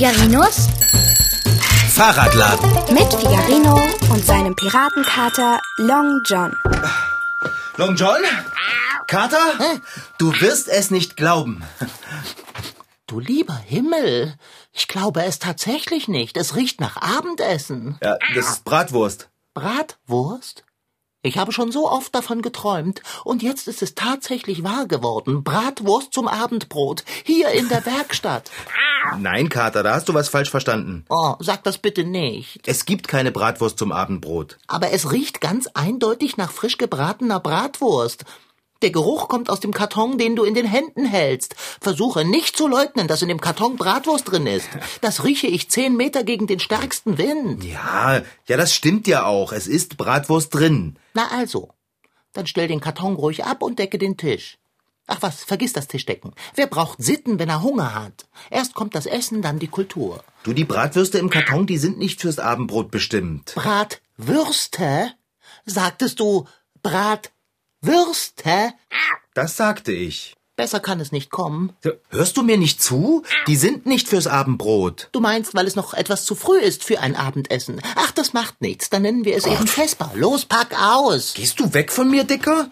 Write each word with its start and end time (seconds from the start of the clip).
Figarinos 0.00 0.66
Fahrradladen. 1.90 2.70
mit 2.94 3.12
Figarino 3.12 3.78
und 4.10 4.24
seinem 4.24 4.56
Piratenkater 4.56 5.60
Long 5.76 6.22
John. 6.24 6.56
Long 7.76 7.94
John? 7.96 8.16
Kater? 9.06 9.36
Du 10.16 10.32
wirst 10.40 10.68
es 10.68 10.90
nicht 10.90 11.18
glauben. 11.18 11.62
Du 13.06 13.20
lieber 13.20 13.52
Himmel, 13.52 14.36
ich 14.72 14.88
glaube 14.88 15.22
es 15.24 15.38
tatsächlich 15.38 16.08
nicht. 16.08 16.38
Es 16.38 16.56
riecht 16.56 16.80
nach 16.80 16.96
Abendessen. 16.96 17.98
Ja, 18.02 18.16
das 18.34 18.48
ist 18.48 18.64
Bratwurst. 18.64 19.28
Bratwurst? 19.52 20.64
Ich 21.22 21.36
habe 21.36 21.52
schon 21.52 21.70
so 21.70 21.90
oft 21.90 22.14
davon 22.14 22.40
geträumt 22.40 23.02
und 23.24 23.42
jetzt 23.42 23.68
ist 23.68 23.82
es 23.82 23.94
tatsächlich 23.94 24.64
wahr 24.64 24.86
geworden. 24.86 25.44
Bratwurst 25.44 26.14
zum 26.14 26.26
Abendbrot, 26.26 27.04
hier 27.24 27.50
in 27.50 27.68
der 27.68 27.84
Werkstatt. 27.84 28.50
Nein, 29.18 29.50
Kater, 29.50 29.82
da 29.82 29.94
hast 29.94 30.08
du 30.08 30.14
was 30.14 30.30
falsch 30.30 30.50
verstanden. 30.50 31.04
Oh, 31.10 31.34
sag 31.38 31.62
das 31.64 31.76
bitte 31.76 32.04
nicht. 32.04 32.66
Es 32.66 32.86
gibt 32.86 33.06
keine 33.06 33.32
Bratwurst 33.32 33.78
zum 33.78 33.92
Abendbrot. 33.92 34.56
Aber 34.66 34.92
es 34.92 35.12
riecht 35.12 35.42
ganz 35.42 35.66
eindeutig 35.74 36.38
nach 36.38 36.52
frisch 36.52 36.78
gebratener 36.78 37.38
Bratwurst. 37.38 38.24
Der 38.82 38.90
Geruch 38.90 39.28
kommt 39.28 39.50
aus 39.50 39.60
dem 39.60 39.74
Karton, 39.74 40.16
den 40.16 40.36
du 40.36 40.44
in 40.44 40.54
den 40.54 40.66
Händen 40.66 41.04
hältst. 41.04 41.54
Versuche 41.80 42.24
nicht 42.24 42.56
zu 42.56 42.66
leugnen, 42.66 43.08
dass 43.08 43.20
in 43.20 43.28
dem 43.28 43.40
Karton 43.40 43.76
Bratwurst 43.76 44.30
drin 44.30 44.46
ist. 44.46 44.68
Das 45.02 45.24
rieche 45.24 45.48
ich 45.48 45.68
zehn 45.70 45.96
Meter 45.96 46.24
gegen 46.24 46.46
den 46.46 46.60
stärksten 46.60 47.18
Wind. 47.18 47.62
Ja, 47.64 48.22
ja, 48.46 48.56
das 48.56 48.74
stimmt 48.74 49.06
ja 49.06 49.24
auch. 49.26 49.52
Es 49.52 49.66
ist 49.66 49.98
Bratwurst 49.98 50.54
drin. 50.54 50.98
Na 51.12 51.28
also, 51.30 51.68
dann 52.32 52.46
stell 52.46 52.68
den 52.68 52.80
Karton 52.80 53.14
ruhig 53.16 53.44
ab 53.44 53.62
und 53.62 53.78
decke 53.78 53.98
den 53.98 54.16
Tisch. 54.16 54.56
Ach 55.06 55.18
was, 55.20 55.42
vergiss 55.42 55.72
das 55.72 55.88
Tischdecken. 55.88 56.32
Wer 56.54 56.68
braucht 56.68 57.02
Sitten, 57.02 57.38
wenn 57.38 57.48
er 57.48 57.62
Hunger 57.62 57.94
hat? 57.94 58.26
Erst 58.48 58.74
kommt 58.74 58.94
das 58.94 59.06
Essen, 59.06 59.42
dann 59.42 59.58
die 59.58 59.66
Kultur. 59.66 60.22
Du, 60.44 60.52
die 60.52 60.64
Bratwürste 60.64 61.18
im 61.18 61.30
Karton, 61.30 61.66
die 61.66 61.78
sind 61.78 61.98
nicht 61.98 62.20
fürs 62.20 62.38
Abendbrot 62.38 62.90
bestimmt. 62.92 63.52
Bratwürste? 63.56 65.12
Sagtest 65.66 66.20
du 66.20 66.46
Bratwürste? 67.82 68.72
Das 69.34 69.56
sagte 69.56 69.92
ich. 69.92 70.36
Besser 70.56 70.80
kann 70.80 71.00
es 71.00 71.10
nicht 71.10 71.30
kommen. 71.30 71.72
Hörst 72.10 72.36
du 72.36 72.42
mir 72.42 72.58
nicht 72.58 72.82
zu? 72.82 73.22
Die 73.46 73.56
sind 73.56 73.86
nicht 73.86 74.08
fürs 74.08 74.26
Abendbrot. 74.26 75.08
Du 75.12 75.20
meinst, 75.20 75.54
weil 75.54 75.66
es 75.66 75.74
noch 75.74 75.94
etwas 75.94 76.26
zu 76.26 76.34
früh 76.34 76.58
ist 76.58 76.84
für 76.84 77.00
ein 77.00 77.16
Abendessen. 77.16 77.80
Ach, 77.96 78.10
das 78.10 78.34
macht 78.34 78.60
nichts. 78.60 78.90
Dann 78.90 79.00
nennen 79.00 79.24
wir 79.24 79.34
es 79.36 79.46
eben 79.46 79.66
Vesper. 79.66 80.10
Los, 80.14 80.44
pack 80.44 80.78
aus. 80.78 81.32
Gehst 81.32 81.58
du 81.60 81.72
weg 81.72 81.90
von 81.90 82.10
mir, 82.10 82.24
Dicker? 82.24 82.68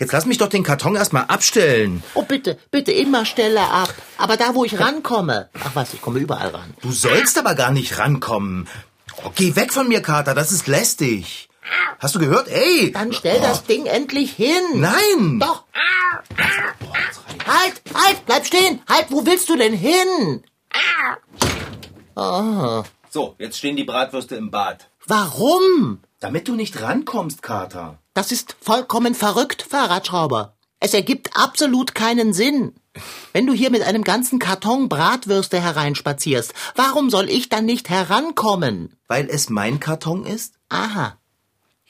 Jetzt 0.00 0.12
lass 0.12 0.26
mich 0.26 0.38
doch 0.38 0.48
den 0.48 0.64
Karton 0.64 0.96
erstmal 0.96 1.26
abstellen. 1.26 2.02
Oh, 2.14 2.22
bitte, 2.22 2.58
bitte 2.72 2.90
immer 2.90 3.24
Stelle 3.24 3.60
ab. 3.60 3.94
Aber 4.18 4.36
da, 4.36 4.56
wo 4.56 4.64
ich 4.64 4.80
rankomme. 4.80 5.50
Ach 5.62 5.70
was, 5.74 5.94
ich 5.94 6.02
komme 6.02 6.18
überall 6.18 6.48
ran. 6.48 6.74
Du 6.82 6.90
sollst 6.90 7.38
aber 7.38 7.54
gar 7.54 7.70
nicht 7.70 7.98
rankommen. 7.98 8.66
Oh, 9.24 9.30
geh 9.32 9.54
weg 9.54 9.72
von 9.72 9.86
mir, 9.86 10.02
Kater, 10.02 10.34
das 10.34 10.50
ist 10.50 10.66
lästig. 10.66 11.48
Hast 11.98 12.14
du 12.14 12.18
gehört? 12.18 12.48
Ey! 12.48 12.92
Dann 12.92 13.12
stell 13.12 13.40
das 13.40 13.64
Ding 13.64 13.86
endlich 13.86 14.32
hin. 14.32 14.62
Nein! 14.74 15.38
Doch. 15.40 15.64
Halt, 17.46 17.82
halt, 17.94 18.26
bleib 18.26 18.46
stehen. 18.46 18.80
Halt, 18.88 19.06
wo 19.10 19.24
willst 19.26 19.48
du 19.48 19.56
denn 19.56 19.74
hin? 19.74 20.44
So, 23.10 23.34
jetzt 23.38 23.58
stehen 23.58 23.76
die 23.76 23.84
Bratwürste 23.84 24.36
im 24.36 24.50
Bad. 24.50 24.90
Warum? 25.06 26.00
Damit 26.20 26.48
du 26.48 26.54
nicht 26.54 26.80
rankommst, 26.80 27.42
Kater. 27.42 27.98
Das 28.14 28.32
ist 28.32 28.56
vollkommen 28.60 29.14
verrückt, 29.14 29.62
Fahrradschrauber. 29.68 30.54
Es 30.80 30.94
ergibt 30.94 31.36
absolut 31.36 31.94
keinen 31.94 32.32
Sinn. 32.32 32.74
Wenn 33.32 33.46
du 33.46 33.52
hier 33.52 33.70
mit 33.70 33.82
einem 33.82 34.04
ganzen 34.04 34.38
Karton 34.38 34.88
Bratwürste 34.88 35.60
hereinspazierst, 35.60 36.54
warum 36.76 37.10
soll 37.10 37.28
ich 37.28 37.48
dann 37.48 37.64
nicht 37.64 37.90
herankommen? 37.90 38.96
Weil 39.08 39.28
es 39.28 39.50
mein 39.50 39.80
Karton 39.80 40.24
ist? 40.24 40.54
Aha. 40.68 41.18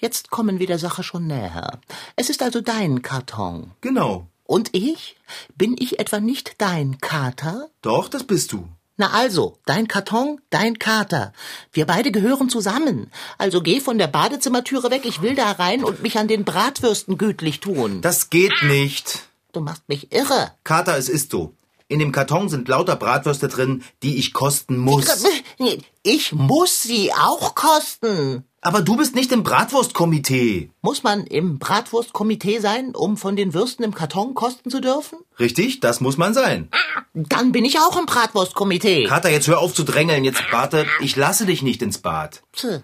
Jetzt 0.04 0.30
kommen 0.30 0.58
wir 0.58 0.66
der 0.66 0.78
Sache 0.78 1.02
schon 1.02 1.26
näher. 1.26 1.80
Es 2.14 2.28
ist 2.28 2.42
also 2.42 2.60
dein 2.60 3.00
Karton. 3.00 3.70
Genau. 3.80 4.26
Und 4.44 4.68
ich? 4.74 5.16
Bin 5.56 5.76
ich 5.78 5.98
etwa 5.98 6.20
nicht 6.20 6.56
dein 6.58 6.98
Kater? 7.00 7.70
Doch, 7.80 8.10
das 8.10 8.24
bist 8.24 8.52
du. 8.52 8.68
Na 8.98 9.12
also, 9.12 9.56
dein 9.64 9.88
Karton, 9.88 10.42
dein 10.50 10.78
Kater. 10.78 11.32
Wir 11.72 11.86
beide 11.86 12.12
gehören 12.12 12.50
zusammen. 12.50 13.10
Also 13.38 13.62
geh 13.62 13.80
von 13.80 13.96
der 13.96 14.08
Badezimmertüre 14.08 14.90
weg, 14.90 15.06
ich 15.06 15.22
will 15.22 15.36
da 15.36 15.52
rein 15.52 15.82
und 15.82 16.02
mich 16.02 16.18
an 16.18 16.28
den 16.28 16.44
Bratwürsten 16.44 17.16
gütlich 17.16 17.60
tun. 17.60 18.02
Das 18.02 18.28
geht 18.28 18.62
nicht. 18.62 19.20
Du 19.54 19.60
machst 19.60 19.88
mich 19.88 20.12
irre. 20.12 20.52
Kater, 20.64 20.98
es 20.98 21.08
ist 21.08 21.30
so. 21.30 21.54
In 21.88 21.98
dem 21.98 22.12
Karton 22.12 22.50
sind 22.50 22.68
lauter 22.68 22.96
Bratwürste 22.96 23.48
drin, 23.48 23.82
die 24.02 24.16
ich 24.18 24.34
kosten 24.34 24.76
muss. 24.76 25.24
Ich 26.02 26.32
muss 26.32 26.82
sie 26.82 27.10
auch 27.14 27.54
kosten. 27.54 28.44
Aber 28.66 28.80
du 28.80 28.96
bist 28.96 29.14
nicht 29.14 29.30
im 29.30 29.42
Bratwurstkomitee. 29.42 30.70
Muss 30.80 31.02
man 31.02 31.26
im 31.26 31.58
Bratwurstkomitee 31.58 32.60
sein, 32.60 32.94
um 32.94 33.18
von 33.18 33.36
den 33.36 33.52
Würsten 33.52 33.84
im 33.84 33.94
Karton 33.94 34.34
kosten 34.34 34.70
zu 34.70 34.80
dürfen? 34.80 35.18
Richtig? 35.38 35.80
Das 35.80 36.00
muss 36.00 36.16
man 36.16 36.32
sein. 36.32 36.70
Dann 37.12 37.52
bin 37.52 37.66
ich 37.66 37.78
auch 37.78 37.98
im 37.98 38.06
Bratwurstkomitee. 38.06 39.04
Kater, 39.04 39.28
jetzt 39.28 39.48
hör 39.48 39.58
auf 39.58 39.74
zu 39.74 39.84
drängeln. 39.84 40.24
Jetzt 40.24 40.42
warte, 40.50 40.86
ich 41.00 41.14
lasse 41.14 41.44
dich 41.44 41.60
nicht 41.60 41.82
ins 41.82 41.98
Bad. 41.98 42.42
Tch. 42.54 42.80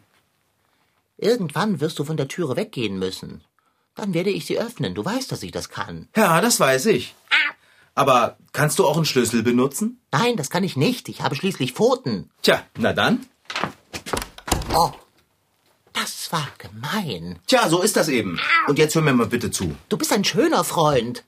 Irgendwann 1.16 1.80
wirst 1.80 1.98
du 1.98 2.04
von 2.04 2.18
der 2.18 2.28
Türe 2.28 2.56
weggehen 2.56 2.98
müssen. 2.98 3.42
Dann 3.94 4.12
werde 4.12 4.30
ich 4.30 4.44
sie 4.44 4.58
öffnen. 4.58 4.94
Du 4.94 5.02
weißt, 5.02 5.32
dass 5.32 5.42
ich 5.42 5.50
das 5.50 5.70
kann. 5.70 6.08
Ja, 6.14 6.42
das 6.42 6.60
weiß 6.60 6.86
ich. 6.86 7.14
Aber 7.94 8.36
kannst 8.52 8.78
du 8.78 8.86
auch 8.86 8.96
einen 8.96 9.06
Schlüssel 9.06 9.42
benutzen? 9.42 9.98
Nein, 10.12 10.36
das 10.36 10.50
kann 10.50 10.62
ich 10.62 10.76
nicht. 10.76 11.08
Ich 11.08 11.22
habe 11.22 11.36
schließlich 11.36 11.72
Pfoten. 11.72 12.30
Tja, 12.42 12.62
na 12.76 12.92
dann. 12.92 13.24
Oh, 14.74 14.90
das 16.30 16.32
war 16.32 16.48
gemein. 16.58 17.38
Tja, 17.46 17.68
so 17.68 17.82
ist 17.82 17.96
das 17.96 18.08
eben. 18.08 18.38
Und 18.68 18.78
jetzt 18.78 18.94
hör 18.94 19.02
mir 19.02 19.12
mal 19.12 19.26
bitte 19.26 19.50
zu. 19.50 19.74
Du 19.88 19.96
bist 19.96 20.12
ein 20.12 20.24
schöner 20.24 20.64
Freund. 20.64 21.24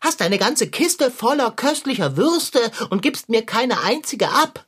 Hast 0.00 0.22
eine 0.22 0.38
ganze 0.38 0.68
Kiste 0.68 1.10
voller 1.10 1.50
köstlicher 1.50 2.16
Würste 2.16 2.60
und 2.90 3.02
gibst 3.02 3.28
mir 3.28 3.44
keine 3.44 3.82
einzige 3.82 4.28
ab. 4.30 4.66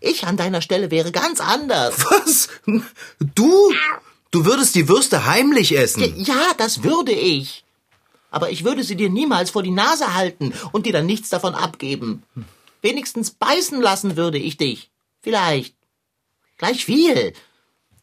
Ich 0.00 0.26
an 0.26 0.36
deiner 0.36 0.60
Stelle 0.60 0.90
wäre 0.90 1.10
ganz 1.10 1.40
anders. 1.40 2.04
Was? 2.10 2.48
Du? 3.34 3.72
Du 4.30 4.44
würdest 4.44 4.74
die 4.74 4.88
Würste 4.88 5.26
heimlich 5.26 5.76
essen. 5.76 6.24
Ja, 6.24 6.52
das 6.58 6.82
würde 6.82 7.12
ich. 7.12 7.64
Aber 8.30 8.50
ich 8.50 8.64
würde 8.64 8.84
sie 8.84 8.96
dir 8.96 9.08
niemals 9.08 9.50
vor 9.50 9.62
die 9.62 9.70
Nase 9.70 10.14
halten 10.14 10.52
und 10.72 10.86
dir 10.86 10.92
dann 10.92 11.06
nichts 11.06 11.30
davon 11.30 11.54
abgeben. 11.54 12.22
Wenigstens 12.82 13.30
beißen 13.30 13.80
lassen 13.80 14.16
würde 14.16 14.38
ich 14.38 14.58
dich. 14.58 14.90
Vielleicht. 15.22 15.74
Gleich 16.58 16.84
viel. 16.84 17.32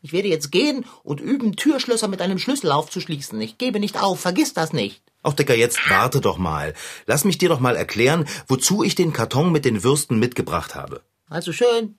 Ich 0.03 0.12
werde 0.12 0.28
jetzt 0.28 0.52
gehen 0.52 0.86
und 1.03 1.22
üben, 1.22 1.56
Türschlösser 1.56 2.09
mit 2.09 2.22
einem 2.22 2.38
Schlüssel 2.38 2.74
aufzuschließen. 2.74 3.40
Ich 3.40 3.58
gebe 3.58 3.80
nicht 3.80 3.97
auf, 4.03 4.19
vergiss 4.19 4.53
das 4.53 4.74
nicht. 4.74 5.02
Auch 5.24 5.34
Dicker, 5.34 5.56
jetzt 5.56 5.80
warte 5.90 6.19
doch 6.19 6.38
mal. 6.38 6.74
Lass 7.06 7.24
mich 7.24 7.38
dir 7.38 7.47
doch 7.47 7.62
mal 7.62 7.78
erklären, 7.78 8.28
wozu 8.47 8.84
ich 8.84 8.96
den 8.96 9.13
Karton 9.13 9.53
mit 9.53 9.63
den 9.63 9.81
Würsten 9.81 10.19
mitgebracht 10.19 10.75
habe. 10.75 11.02
Also 11.30 11.53
schön. 11.53 11.97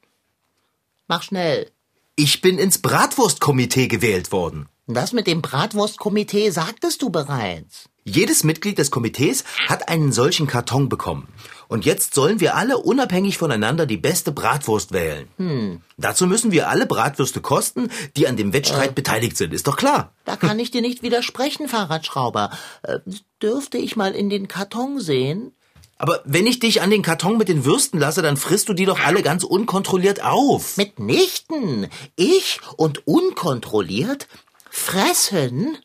Mach 1.08 1.22
schnell. 1.22 1.70
Ich 2.14 2.42
bin 2.42 2.58
ins 2.58 2.76
Bratwurstkomitee 2.76 3.88
gewählt 3.88 4.32
worden. 4.32 4.68
Das 4.86 5.14
mit 5.14 5.26
dem 5.26 5.40
Bratwurstkomitee 5.40 6.50
sagtest 6.50 7.00
du 7.00 7.08
bereits. 7.08 7.88
Jedes 8.04 8.44
Mitglied 8.44 8.76
des 8.76 8.90
Komitees 8.90 9.44
hat 9.66 9.88
einen 9.88 10.12
solchen 10.12 10.46
Karton 10.46 10.90
bekommen. 10.90 11.26
Und 11.68 11.84
jetzt 11.84 12.14
sollen 12.14 12.40
wir 12.40 12.56
alle 12.56 12.78
unabhängig 12.78 13.38
voneinander 13.38 13.86
die 13.86 13.96
beste 13.96 14.32
Bratwurst 14.32 14.92
wählen. 14.92 15.82
Dazu 15.96 16.26
müssen 16.26 16.52
wir 16.52 16.68
alle 16.68 16.86
Bratwürste 16.86 17.40
kosten, 17.40 17.90
die 18.16 18.26
an 18.26 18.36
dem 18.36 18.52
Wettstreit 18.52 18.94
beteiligt 18.94 19.36
sind. 19.36 19.52
Ist 19.52 19.66
doch 19.66 19.76
klar. 19.76 20.12
Da 20.24 20.36
kann 20.36 20.58
ich 20.58 20.70
dir 20.70 20.80
nicht 20.80 21.02
widersprechen, 21.02 21.68
Fahrradschrauber. 21.68 22.50
Äh, 22.82 22.98
dürfte 23.42 23.78
ich 23.78 23.96
mal 23.96 24.14
in 24.14 24.30
den 24.30 24.48
Karton 24.48 25.00
sehen? 25.00 25.52
Aber 25.96 26.22
wenn 26.24 26.46
ich 26.46 26.58
dich 26.58 26.82
an 26.82 26.90
den 26.90 27.02
Karton 27.02 27.38
mit 27.38 27.48
den 27.48 27.64
Würsten 27.64 28.00
lasse, 28.00 28.20
dann 28.20 28.36
frisst 28.36 28.68
du 28.68 28.74
die 28.74 28.84
doch 28.84 29.00
alle 29.00 29.22
ganz 29.22 29.44
unkontrolliert 29.44 30.22
auf. 30.22 30.76
Mitnichten. 30.76 31.88
Ich 32.16 32.60
und 32.76 33.06
unkontrolliert 33.06 34.26
fressen? 34.70 35.78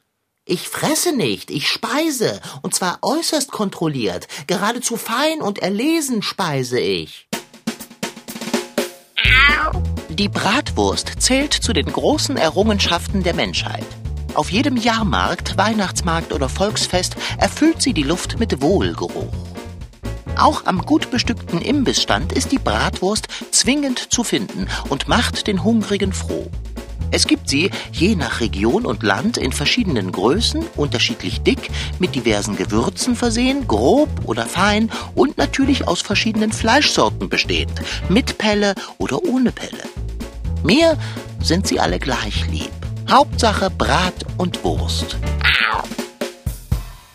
Ich 0.51 0.67
fresse 0.67 1.15
nicht, 1.15 1.51
ich 1.51 1.67
speise, 1.67 2.41
und 2.63 2.73
zwar 2.73 2.97
äußerst 3.03 3.51
kontrolliert, 3.51 4.27
geradezu 4.47 4.97
fein 4.97 5.41
und 5.41 5.59
erlesen 5.59 6.23
speise 6.23 6.79
ich. 6.79 7.27
Die 10.09 10.27
Bratwurst 10.27 11.21
zählt 11.21 11.53
zu 11.53 11.71
den 11.71 11.85
großen 11.85 12.35
Errungenschaften 12.35 13.21
der 13.21 13.35
Menschheit. 13.35 13.85
Auf 14.33 14.49
jedem 14.49 14.75
Jahrmarkt, 14.75 15.55
Weihnachtsmarkt 15.55 16.33
oder 16.33 16.49
Volksfest 16.49 17.15
erfüllt 17.37 17.83
sie 17.83 17.93
die 17.93 18.01
Luft 18.01 18.39
mit 18.39 18.59
Wohlgeruch. 18.59 19.31
Auch 20.35 20.65
am 20.65 20.81
gut 20.81 21.11
bestückten 21.11 21.61
Imbissstand 21.61 22.31
ist 22.31 22.51
die 22.51 22.57
Bratwurst 22.57 23.27
zwingend 23.51 24.11
zu 24.11 24.23
finden 24.23 24.67
und 24.89 25.07
macht 25.07 25.45
den 25.45 25.63
Hungrigen 25.63 26.11
froh. 26.11 26.49
Es 27.11 27.25
gibt 27.25 27.49
sie 27.49 27.71
je 27.91 28.15
nach 28.15 28.39
Region 28.39 28.85
und 28.85 29.03
Land 29.03 29.37
in 29.37 29.51
verschiedenen 29.51 30.11
Größen, 30.11 30.65
unterschiedlich 30.75 31.41
dick, 31.41 31.69
mit 31.97 32.15
diversen 32.15 32.55
Gewürzen 32.55 33.15
versehen, 33.15 33.67
grob 33.67 34.09
oder 34.25 34.45
fein 34.45 34.91
und 35.15 35.37
natürlich 35.37 35.87
aus 35.87 36.01
verschiedenen 36.01 36.51
Fleischsorten 36.51 37.29
bestehend, 37.29 37.81
mit 38.09 38.37
Pelle 38.37 38.75
oder 38.97 39.23
ohne 39.23 39.51
Pelle. 39.51 39.83
Mir 40.63 40.97
sind 41.41 41.67
sie 41.67 41.79
alle 41.79 41.99
gleich 41.99 42.47
lieb. 42.47 42.71
Hauptsache 43.09 43.71
Brat 43.71 44.25
und 44.37 44.63
Wurst. 44.63 45.17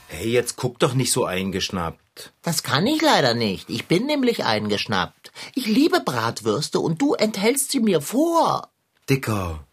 Hey, 0.08 0.30
jetzt 0.30 0.56
guck 0.56 0.78
doch 0.78 0.94
nicht 0.94 1.12
so 1.12 1.24
eingeschnappt. 1.24 2.32
Das 2.42 2.62
kann 2.62 2.86
ich 2.86 3.02
leider 3.02 3.34
nicht. 3.34 3.70
Ich 3.70 3.86
bin 3.86 4.06
nämlich 4.06 4.44
eingeschnappt. 4.44 5.32
Ich 5.54 5.66
liebe 5.66 6.00
Bratwürste 6.00 6.80
und 6.80 7.00
du 7.00 7.14
enthältst 7.14 7.70
sie 7.70 7.80
mir 7.80 8.00
vor. 8.00 8.70
Dicker, 9.08 9.66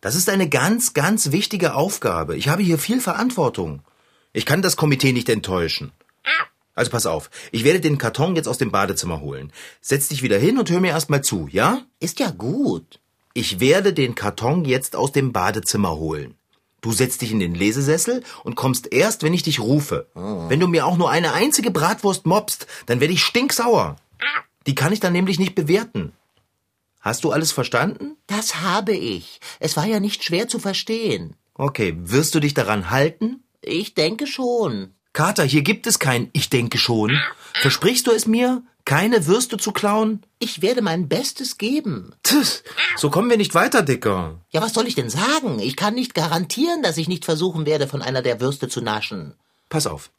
das 0.00 0.14
ist 0.14 0.28
eine 0.28 0.48
ganz, 0.48 0.94
ganz 0.94 1.32
wichtige 1.32 1.74
Aufgabe. 1.74 2.36
Ich 2.36 2.48
habe 2.48 2.62
hier 2.62 2.78
viel 2.78 3.00
Verantwortung. 3.00 3.82
Ich 4.32 4.46
kann 4.46 4.62
das 4.62 4.76
Komitee 4.76 5.12
nicht 5.12 5.28
enttäuschen. 5.28 5.92
Also 6.74 6.90
pass 6.90 7.06
auf, 7.06 7.30
ich 7.52 7.64
werde 7.64 7.80
den 7.80 7.96
Karton 7.96 8.36
jetzt 8.36 8.48
aus 8.48 8.58
dem 8.58 8.70
Badezimmer 8.70 9.20
holen. 9.20 9.50
Setz 9.80 10.08
dich 10.08 10.22
wieder 10.22 10.38
hin 10.38 10.58
und 10.58 10.70
hör 10.70 10.80
mir 10.80 10.90
erst 10.90 11.08
mal 11.08 11.22
zu, 11.22 11.48
ja? 11.50 11.82
Ist 12.00 12.20
ja 12.20 12.30
gut. 12.30 13.00
Ich 13.32 13.60
werde 13.60 13.94
den 13.94 14.14
Karton 14.14 14.64
jetzt 14.64 14.94
aus 14.94 15.12
dem 15.12 15.32
Badezimmer 15.32 15.96
holen. 15.96 16.34
Du 16.82 16.92
setzt 16.92 17.22
dich 17.22 17.32
in 17.32 17.40
den 17.40 17.54
Lesesessel 17.54 18.22
und 18.44 18.54
kommst 18.54 18.92
erst, 18.92 19.22
wenn 19.22 19.34
ich 19.34 19.42
dich 19.42 19.58
rufe. 19.58 20.06
Wenn 20.14 20.60
du 20.60 20.68
mir 20.68 20.86
auch 20.86 20.96
nur 20.96 21.10
eine 21.10 21.32
einzige 21.32 21.70
Bratwurst 21.70 22.26
mobst, 22.26 22.66
dann 22.86 23.00
werde 23.00 23.14
ich 23.14 23.24
stinksauer. 23.24 23.96
Die 24.66 24.74
kann 24.74 24.92
ich 24.92 25.00
dann 25.00 25.12
nämlich 25.12 25.38
nicht 25.38 25.54
bewerten. 25.54 26.12
Hast 27.06 27.22
du 27.22 27.30
alles 27.30 27.52
verstanden? 27.52 28.16
Das 28.26 28.62
habe 28.62 28.92
ich. 28.92 29.38
Es 29.60 29.76
war 29.76 29.86
ja 29.86 30.00
nicht 30.00 30.24
schwer 30.24 30.48
zu 30.48 30.58
verstehen. 30.58 31.36
Okay, 31.54 31.94
wirst 31.98 32.34
du 32.34 32.40
dich 32.40 32.52
daran 32.52 32.90
halten? 32.90 33.44
Ich 33.62 33.94
denke 33.94 34.26
schon. 34.26 34.96
Kater, 35.12 35.44
hier 35.44 35.62
gibt 35.62 35.86
es 35.86 36.00
kein 36.00 36.30
Ich 36.32 36.50
denke 36.50 36.78
schon. 36.78 37.16
Versprichst 37.62 38.08
du 38.08 38.10
es 38.10 38.26
mir, 38.26 38.64
keine 38.84 39.28
Würste 39.28 39.56
zu 39.56 39.70
klauen? 39.70 40.26
Ich 40.40 40.62
werde 40.62 40.82
mein 40.82 41.08
Bestes 41.08 41.58
geben. 41.58 42.12
Tch, 42.24 42.64
so 42.96 43.08
kommen 43.08 43.30
wir 43.30 43.36
nicht 43.36 43.54
weiter, 43.54 43.82
Dicker. 43.82 44.44
Ja, 44.50 44.60
was 44.60 44.74
soll 44.74 44.88
ich 44.88 44.96
denn 44.96 45.08
sagen? 45.08 45.60
Ich 45.60 45.76
kann 45.76 45.94
nicht 45.94 46.12
garantieren, 46.12 46.82
dass 46.82 46.96
ich 46.96 47.06
nicht 47.06 47.24
versuchen 47.24 47.66
werde, 47.66 47.86
von 47.86 48.02
einer 48.02 48.22
der 48.22 48.40
Würste 48.40 48.66
zu 48.66 48.80
naschen. 48.80 49.36
Pass 49.68 49.86
auf. 49.86 50.10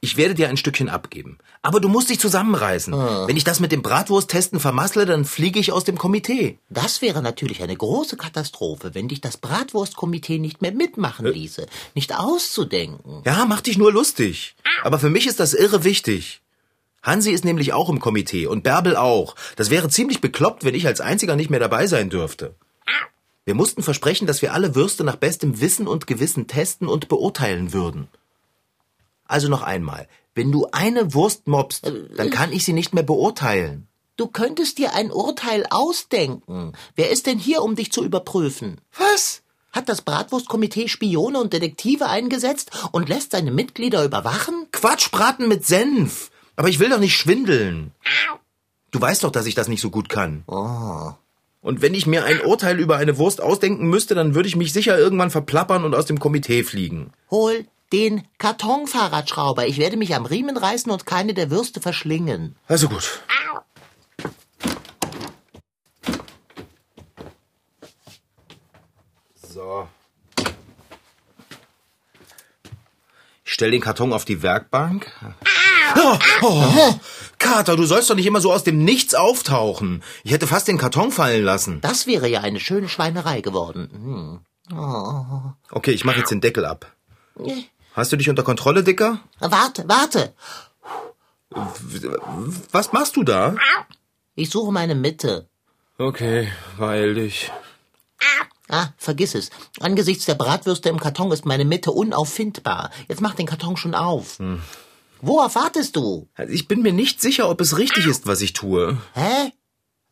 Ich 0.00 0.16
werde 0.16 0.34
dir 0.34 0.48
ein 0.48 0.56
Stückchen 0.56 0.88
abgeben. 0.88 1.38
Aber 1.62 1.80
du 1.80 1.88
musst 1.88 2.10
dich 2.10 2.20
zusammenreißen. 2.20 2.92
Wenn 3.26 3.38
ich 3.38 3.44
das 3.44 3.58
mit 3.58 3.72
dem 3.72 3.80
Bratwursttesten 3.80 4.60
vermassle, 4.60 5.06
dann 5.06 5.24
fliege 5.24 5.58
ich 5.58 5.72
aus 5.72 5.84
dem 5.84 5.96
Komitee. 5.96 6.58
Das 6.68 7.00
wäre 7.00 7.22
natürlich 7.22 7.62
eine 7.62 7.74
große 7.74 8.18
Katastrophe, 8.18 8.94
wenn 8.94 9.08
dich 9.08 9.22
das 9.22 9.38
Bratwurstkomitee 9.38 10.38
nicht 10.38 10.60
mehr 10.60 10.72
mitmachen 10.72 11.24
ließe. 11.26 11.66
Nicht 11.94 12.18
auszudenken. 12.18 13.22
Ja, 13.24 13.46
mach 13.46 13.62
dich 13.62 13.78
nur 13.78 13.92
lustig. 13.92 14.56
Aber 14.82 14.98
für 14.98 15.08
mich 15.08 15.26
ist 15.26 15.40
das 15.40 15.54
irre 15.54 15.84
wichtig. 15.84 16.42
Hansi 17.02 17.30
ist 17.30 17.44
nämlich 17.44 17.72
auch 17.72 17.88
im 17.88 18.00
Komitee 18.00 18.46
und 18.46 18.62
Bärbel 18.62 18.96
auch. 18.96 19.36
Das 19.56 19.70
wäre 19.70 19.88
ziemlich 19.88 20.20
bekloppt, 20.20 20.64
wenn 20.64 20.74
ich 20.74 20.86
als 20.86 21.00
einziger 21.00 21.36
nicht 21.36 21.50
mehr 21.50 21.60
dabei 21.60 21.86
sein 21.86 22.10
dürfte. 22.10 22.54
Wir 23.44 23.54
mussten 23.54 23.82
versprechen, 23.82 24.26
dass 24.26 24.40
wir 24.40 24.54
alle 24.54 24.74
Würste 24.74 25.04
nach 25.04 25.16
bestem 25.16 25.60
Wissen 25.60 25.86
und 25.86 26.06
Gewissen 26.06 26.46
testen 26.46 26.88
und 26.88 27.08
beurteilen 27.08 27.74
würden. 27.74 28.08
Also 29.26 29.48
noch 29.48 29.62
einmal. 29.62 30.08
Wenn 30.34 30.50
du 30.50 30.66
eine 30.72 31.14
Wurst 31.14 31.46
mobst, 31.46 31.90
dann 32.16 32.30
kann 32.30 32.52
ich 32.52 32.64
sie 32.64 32.72
nicht 32.72 32.92
mehr 32.92 33.04
beurteilen. 33.04 33.86
Du 34.16 34.28
könntest 34.28 34.78
dir 34.78 34.94
ein 34.94 35.10
Urteil 35.10 35.66
ausdenken. 35.70 36.72
Wer 36.94 37.10
ist 37.10 37.26
denn 37.26 37.38
hier, 37.38 37.62
um 37.62 37.74
dich 37.76 37.90
zu 37.90 38.04
überprüfen? 38.04 38.80
Was? 38.96 39.42
Hat 39.72 39.88
das 39.88 40.02
Bratwurstkomitee 40.02 40.86
Spione 40.88 41.40
und 41.40 41.52
Detektive 41.52 42.08
eingesetzt 42.08 42.70
und 42.92 43.08
lässt 43.08 43.32
seine 43.32 43.50
Mitglieder 43.50 44.04
überwachen? 44.04 44.68
Quatschbraten 44.70 45.48
mit 45.48 45.66
Senf. 45.66 46.30
Aber 46.54 46.68
ich 46.68 46.78
will 46.78 46.90
doch 46.90 47.00
nicht 47.00 47.16
schwindeln. 47.16 47.90
Du 48.92 49.00
weißt 49.00 49.24
doch, 49.24 49.32
dass 49.32 49.46
ich 49.46 49.56
das 49.56 49.66
nicht 49.66 49.80
so 49.80 49.90
gut 49.90 50.08
kann. 50.08 50.44
Und 51.60 51.82
wenn 51.82 51.94
ich 51.94 52.06
mir 52.06 52.24
ein 52.24 52.40
Urteil 52.42 52.78
über 52.78 52.98
eine 52.98 53.18
Wurst 53.18 53.40
ausdenken 53.40 53.88
müsste, 53.88 54.14
dann 54.14 54.36
würde 54.36 54.48
ich 54.48 54.54
mich 54.54 54.72
sicher 54.72 54.96
irgendwann 54.96 55.32
verplappern 55.32 55.84
und 55.84 55.94
aus 55.96 56.06
dem 56.06 56.20
Komitee 56.20 56.62
fliegen. 56.62 57.10
Hol 57.30 57.66
den 57.92 58.26
Kartonfahrradschrauber. 58.38 59.66
Ich 59.66 59.78
werde 59.78 59.96
mich 59.96 60.14
am 60.14 60.26
Riemen 60.26 60.56
reißen 60.56 60.90
und 60.90 61.06
keine 61.06 61.34
der 61.34 61.50
Würste 61.50 61.80
verschlingen. 61.80 62.56
Also 62.66 62.88
gut. 62.88 63.22
So. 69.42 69.88
Ich 73.44 73.52
stell 73.52 73.70
den 73.70 73.80
Karton 73.80 74.12
auf 74.12 74.24
die 74.24 74.42
Werkbank. 74.42 75.12
Oh, 75.96 76.18
oh. 76.42 76.94
Kater, 77.38 77.76
du 77.76 77.84
sollst 77.84 78.10
doch 78.10 78.16
nicht 78.16 78.26
immer 78.26 78.40
so 78.40 78.52
aus 78.52 78.64
dem 78.64 78.84
Nichts 78.84 79.14
auftauchen. 79.14 80.02
Ich 80.24 80.32
hätte 80.32 80.46
fast 80.46 80.66
den 80.66 80.78
Karton 80.78 81.12
fallen 81.12 81.44
lassen. 81.44 81.80
Das 81.82 82.06
wäre 82.06 82.26
ja 82.28 82.40
eine 82.40 82.58
schöne 82.58 82.88
Schweinerei 82.88 83.42
geworden. 83.42 83.90
Hm. 83.92 84.40
Okay, 85.70 85.90
ich 85.92 86.04
mache 86.04 86.18
jetzt 86.18 86.30
den 86.30 86.40
Deckel 86.40 86.64
ab. 86.64 86.90
Hast 87.94 88.10
du 88.12 88.16
dich 88.16 88.28
unter 88.28 88.42
Kontrolle, 88.42 88.82
Dicker? 88.82 89.20
Warte, 89.38 89.84
warte. 89.88 90.34
Was 92.72 92.92
machst 92.92 93.14
du 93.16 93.22
da? 93.22 93.54
Ich 94.34 94.50
suche 94.50 94.72
meine 94.72 94.96
Mitte. 94.96 95.48
Okay, 95.96 96.48
weil 96.76 97.14
dich. 97.14 97.52
Ah, 98.68 98.88
vergiss 98.96 99.36
es. 99.36 99.50
Angesichts 99.78 100.24
der 100.24 100.34
Bratwürste 100.34 100.88
im 100.88 100.98
Karton 100.98 101.30
ist 101.30 101.46
meine 101.46 101.64
Mitte 101.64 101.92
unauffindbar. 101.92 102.90
Jetzt 103.06 103.20
mach 103.20 103.34
den 103.34 103.46
Karton 103.46 103.76
schon 103.76 103.94
auf. 103.94 104.38
Worauf 105.20 105.54
wartest 105.54 105.94
du? 105.94 106.28
Ich 106.48 106.66
bin 106.66 106.82
mir 106.82 106.92
nicht 106.92 107.20
sicher, 107.20 107.48
ob 107.48 107.60
es 107.60 107.78
richtig 107.78 108.06
ist, 108.06 108.26
was 108.26 108.40
ich 108.40 108.54
tue. 108.54 108.98
Hä? 109.14 109.52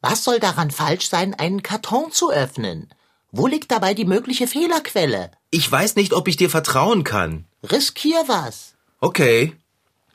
Was 0.01 0.23
soll 0.23 0.39
daran 0.39 0.71
falsch 0.71 1.09
sein, 1.09 1.35
einen 1.35 1.63
Karton 1.65 2.13
zu 2.13 2.31
öffnen? 2.31 2.93
Wo 3.33 3.49
liegt 3.49 3.73
dabei 3.73 3.95
die 3.95 4.05
mögliche 4.05 4.47
Fehlerquelle? 4.47 5.33
Ich 5.51 5.71
weiß 5.71 5.97
nicht, 5.97 6.13
ob 6.13 6.29
ich 6.29 6.37
dir 6.37 6.51
vertrauen 6.51 7.03
kann. 7.03 7.47
Riskier 7.63 8.25
was. 8.27 8.75
Okay. 9.01 9.55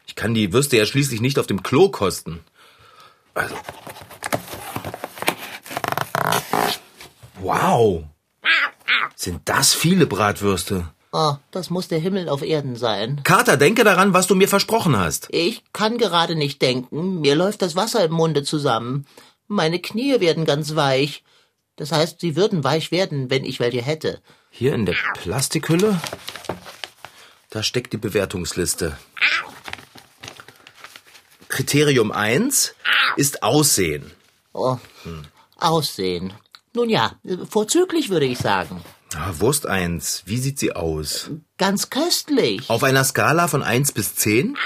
Ich 0.05 0.15
kann 0.15 0.33
die 0.33 0.53
Würste 0.53 0.77
ja 0.77 0.85
schließlich 0.85 1.21
nicht 1.21 1.39
auf 1.39 1.47
dem 1.47 1.63
Klo 1.63 1.89
kosten. 1.89 2.39
Also. 3.33 3.55
Wow. 7.39 8.03
Sind 9.15 9.41
das 9.45 9.73
viele 9.73 10.07
Bratwürste? 10.07 10.89
Oh, 11.11 11.35
das 11.51 11.69
muss 11.69 11.87
der 11.87 11.99
Himmel 11.99 12.29
auf 12.29 12.41
Erden 12.41 12.75
sein. 12.75 13.21
Kater, 13.23 13.57
denke 13.57 13.83
daran, 13.83 14.13
was 14.13 14.27
du 14.27 14.35
mir 14.35 14.47
versprochen 14.47 14.97
hast. 14.97 15.27
Ich 15.31 15.63
kann 15.73 15.97
gerade 15.97 16.35
nicht 16.35 16.61
denken. 16.61 17.21
Mir 17.21 17.35
läuft 17.35 17.61
das 17.61 17.75
Wasser 17.75 18.03
im 18.05 18.11
Munde 18.11 18.43
zusammen. 18.43 19.05
Meine 19.47 19.79
Knie 19.79 20.19
werden 20.19 20.45
ganz 20.45 20.75
weich. 20.75 21.23
Das 21.75 21.91
heißt, 21.91 22.19
sie 22.19 22.35
würden 22.35 22.63
weich 22.63 22.91
werden, 22.91 23.29
wenn 23.29 23.45
ich 23.45 23.59
welche 23.59 23.81
hätte. 23.81 24.21
Hier 24.49 24.73
in 24.73 24.85
der 24.85 24.95
Plastikhülle? 25.15 25.99
Da 27.49 27.63
steckt 27.63 27.93
die 27.93 27.97
Bewertungsliste. 27.97 28.97
Kriterium 31.47 32.11
1 32.11 32.75
ist 33.15 33.41
Aussehen. 33.41 34.11
Oh, 34.53 34.77
Aussehen. 35.57 36.33
Nun 36.73 36.89
ja, 36.89 37.15
vorzüglich 37.49 38.09
würde 38.09 38.25
ich 38.25 38.37
sagen. 38.37 38.83
Ah, 39.15 39.33
Wurst 39.37 39.65
1, 39.65 40.23
wie 40.25 40.37
sieht 40.37 40.59
sie 40.59 40.73
aus? 40.73 41.31
Ganz 41.57 41.89
köstlich. 41.89 42.69
Auf 42.69 42.83
einer 42.83 43.03
Skala 43.03 43.47
von 43.47 43.63
1 43.63 43.93
bis 43.93 44.15
10? 44.15 44.57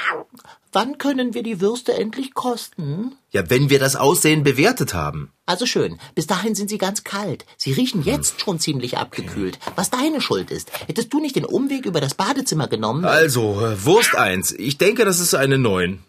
Wann 0.74 0.98
können 0.98 1.34
wir 1.34 1.44
die 1.44 1.60
Würste 1.60 1.94
endlich 1.94 2.34
kosten? 2.34 3.16
Ja, 3.30 3.50
wenn 3.50 3.70
wir 3.70 3.78
das 3.78 3.96
Aussehen 3.98 4.44
bewertet 4.44 4.94
haben. 4.94 5.32
Also 5.46 5.66
schön, 5.66 6.00
bis 6.16 6.28
dahin 6.28 6.56
sind 6.56 6.70
sie 6.70 6.78
ganz 6.78 7.04
kalt. 7.04 7.46
Sie 7.58 7.74
riechen 7.74 8.04
jetzt 8.04 8.42
schon 8.42 8.58
ziemlich 8.60 8.98
abgekühlt. 8.98 9.60
Was 9.76 9.90
deine 9.90 10.22
Schuld 10.22 10.50
ist. 10.50 10.72
Hättest 10.88 11.12
du 11.14 11.20
nicht 11.20 11.36
den 11.36 11.46
Umweg 11.46 11.86
über 11.86 12.00
das 12.00 12.16
Badezimmer 12.16 12.68
genommen? 12.68 13.04
Also, 13.06 13.60
äh, 13.60 13.84
Wurst 13.86 14.16
1. 14.16 14.54
Ich 14.54 14.78
denke, 14.78 15.04
das 15.04 15.20
ist 15.20 15.36
eine 15.36 15.58
9. 15.58 16.00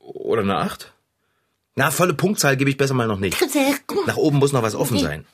Oder 0.00 0.42
eine 0.42 0.56
8? 0.56 0.92
Na, 1.78 1.92
volle 1.92 2.12
Punktzahl 2.12 2.56
gebe 2.56 2.70
ich 2.70 2.76
besser 2.76 2.94
mal 2.94 3.06
noch 3.06 3.20
nicht. 3.20 3.40
Nach 4.08 4.16
oben 4.16 4.38
muss 4.38 4.50
noch 4.50 4.64
was 4.64 4.74
offen 4.74 4.98
sein. 4.98 5.24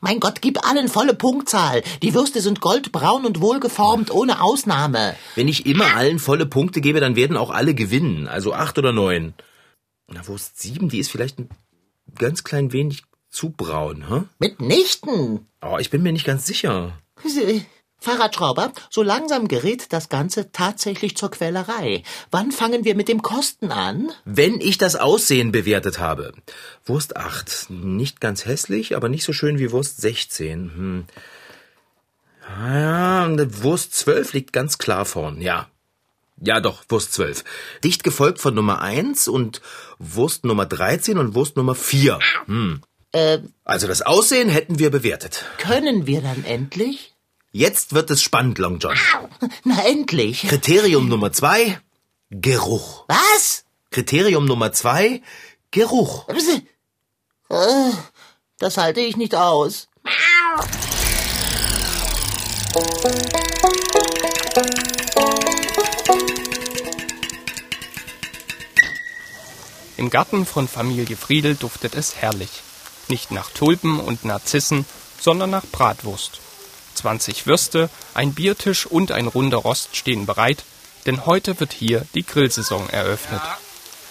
Mein 0.00 0.18
Gott, 0.18 0.40
gib 0.40 0.66
allen 0.66 0.88
volle 0.88 1.12
Punktzahl. 1.12 1.82
Die 2.02 2.14
Würste 2.14 2.40
sind 2.40 2.62
goldbraun 2.62 3.26
und 3.26 3.42
wohlgeformt, 3.42 4.10
ohne 4.10 4.40
Ausnahme. 4.40 5.14
Wenn 5.34 5.46
ich 5.46 5.66
immer 5.66 5.94
allen 5.94 6.18
volle 6.18 6.46
Punkte 6.46 6.80
gebe, 6.80 7.00
dann 7.00 7.16
werden 7.16 7.36
auch 7.36 7.50
alle 7.50 7.74
gewinnen. 7.74 8.28
Also 8.28 8.54
8 8.54 8.78
oder 8.78 8.92
9. 8.92 9.34
Na, 10.08 10.26
Wurst 10.26 10.58
7, 10.62 10.88
die 10.88 11.00
ist 11.00 11.10
vielleicht 11.10 11.38
ein 11.38 11.50
ganz 12.18 12.44
klein 12.44 12.72
wenig 12.72 13.02
zu 13.28 13.50
braun, 13.50 14.06
hä? 14.08 14.22
Mitnichten. 14.38 15.48
Oh, 15.60 15.76
ich 15.78 15.90
bin 15.90 16.02
mir 16.02 16.12
nicht 16.12 16.24
ganz 16.24 16.46
sicher. 16.46 16.98
Fahrradschrauber, 18.00 18.72
so 18.90 19.02
langsam 19.02 19.46
gerät 19.48 19.92
das 19.92 20.08
Ganze 20.08 20.52
tatsächlich 20.52 21.16
zur 21.16 21.30
Quälerei. 21.30 22.02
Wann 22.30 22.50
fangen 22.52 22.84
wir 22.84 22.94
mit 22.94 23.08
dem 23.08 23.22
Kosten 23.22 23.70
an? 23.72 24.10
Wenn 24.24 24.60
ich 24.60 24.78
das 24.78 24.96
Aussehen 24.96 25.52
bewertet 25.52 25.98
habe. 25.98 26.32
Wurst 26.84 27.16
8. 27.16 27.66
Nicht 27.70 28.20
ganz 28.20 28.46
hässlich, 28.46 28.96
aber 28.96 29.08
nicht 29.08 29.24
so 29.24 29.32
schön 29.32 29.58
wie 29.58 29.70
Wurst 29.70 30.00
16. 30.00 30.70
Hm. 30.74 31.04
Ja, 32.48 33.28
Wurst 33.62 33.94
12 33.94 34.32
liegt 34.32 34.52
ganz 34.52 34.78
klar 34.78 35.04
vorn, 35.04 35.40
ja. 35.40 35.68
Ja, 36.42 36.60
doch, 36.60 36.84
Wurst 36.88 37.12
12. 37.12 37.44
Dicht 37.84 38.02
gefolgt 38.02 38.40
von 38.40 38.54
Nummer 38.54 38.80
1 38.80 39.28
und 39.28 39.60
Wurst 39.98 40.44
Nummer 40.44 40.64
13 40.66 41.18
und 41.18 41.34
Wurst 41.34 41.56
Nummer 41.56 41.74
4. 41.74 42.18
Hm. 42.46 42.80
Äh, 43.12 43.38
Also 43.64 43.86
das 43.86 44.02
Aussehen 44.02 44.48
hätten 44.48 44.78
wir 44.78 44.90
bewertet. 44.90 45.44
können 45.58 46.06
wir 46.06 46.22
dann 46.22 46.44
endlich? 46.44 47.14
Jetzt 47.52 47.94
wird 47.94 48.10
es 48.10 48.22
spannend, 48.22 48.58
Long 48.58 48.78
John. 48.78 48.96
Na 49.64 49.82
endlich. 49.84 50.42
Kriterium 50.48 51.08
Nummer 51.08 51.32
2, 51.32 51.80
Geruch. 52.30 53.04
Was? 53.08 53.64
Kriterium 53.90 54.44
Nummer 54.44 54.72
2, 54.72 55.20
Geruch. 55.72 56.28
Äh, 56.28 57.90
Das 58.58 58.76
halte 58.76 59.00
ich 59.00 59.16
nicht 59.16 59.34
aus. 59.34 59.88
Im 69.96 70.08
Garten 70.10 70.46
von 70.46 70.66
Familie 70.68 71.16
Friedel 71.16 71.54
duftet 71.56 71.94
es 71.94 72.16
herrlich. 72.16 72.62
Nicht 73.08 73.30
nach 73.30 73.50
Tulpen 73.50 74.00
und 74.00 74.24
Narzissen, 74.24 74.86
sondern 75.20 75.50
nach 75.50 75.66
Bratwurst. 75.66 76.40
20 77.00 77.46
Würste, 77.46 77.88
ein 78.14 78.34
Biertisch 78.34 78.86
und 78.86 79.10
ein 79.10 79.26
runder 79.26 79.58
Rost 79.58 79.96
stehen 79.96 80.26
bereit, 80.26 80.64
denn 81.06 81.24
heute 81.24 81.58
wird 81.60 81.72
hier 81.72 82.04
die 82.14 82.24
Grillsaison 82.24 82.90
eröffnet. 82.90 83.40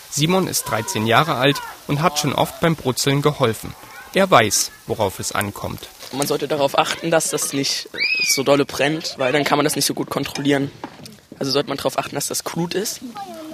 Simon 0.09 0.47
ist 0.47 0.63
13 0.63 1.05
Jahre 1.05 1.35
alt 1.35 1.61
und 1.87 2.01
hat 2.01 2.17
schon 2.17 2.33
oft 2.33 2.59
beim 2.61 2.75
Brutzeln 2.75 3.21
geholfen. 3.21 3.75
Er 4.15 4.29
weiß, 4.31 4.71
worauf 4.87 5.19
es 5.19 5.33
ankommt. 5.33 5.87
Man 6.13 6.25
sollte 6.25 6.47
darauf 6.47 6.79
achten, 6.79 7.11
dass 7.11 7.29
das 7.29 7.53
nicht 7.53 7.89
so 8.27 8.41
dolle 8.41 8.65
brennt, 8.65 9.15
weil 9.17 9.31
dann 9.31 9.43
kann 9.43 9.59
man 9.59 9.65
das 9.65 9.75
nicht 9.75 9.85
so 9.85 9.93
gut 9.93 10.09
kontrollieren. 10.09 10.71
Also 11.37 11.51
sollte 11.51 11.69
man 11.69 11.77
darauf 11.77 11.99
achten, 11.99 12.15
dass 12.15 12.27
das 12.27 12.43
Glut 12.43 12.73
ist 12.73 13.01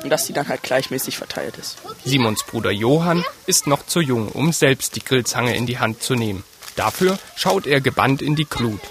und 0.01 0.10
dass 0.10 0.25
die 0.27 0.34
dann 0.34 0.48
halt 0.48 0.63
gleichmäßig 0.63 1.18
verteilt 1.18 1.58
ist. 1.58 1.77
Simons 2.06 2.44
Bruder 2.44 2.72
Johann 2.72 3.25
ist 3.48 3.68
noch 3.68 3.86
zu 3.86 4.00
jung, 4.00 4.30
um 4.30 4.54
selbst 4.54 4.96
die 4.96 5.04
Grillzange 5.04 5.56
in 5.58 5.65
die 5.65 5.80
Hand 5.80 6.01
zu 6.01 6.15
nehmen. 6.15 6.46
Dafür 6.77 7.20
schaut 7.36 7.68
er 7.68 7.82
gebannt 7.82 8.22
in 8.22 8.36
die 8.36 8.46
Glut. 8.46 8.82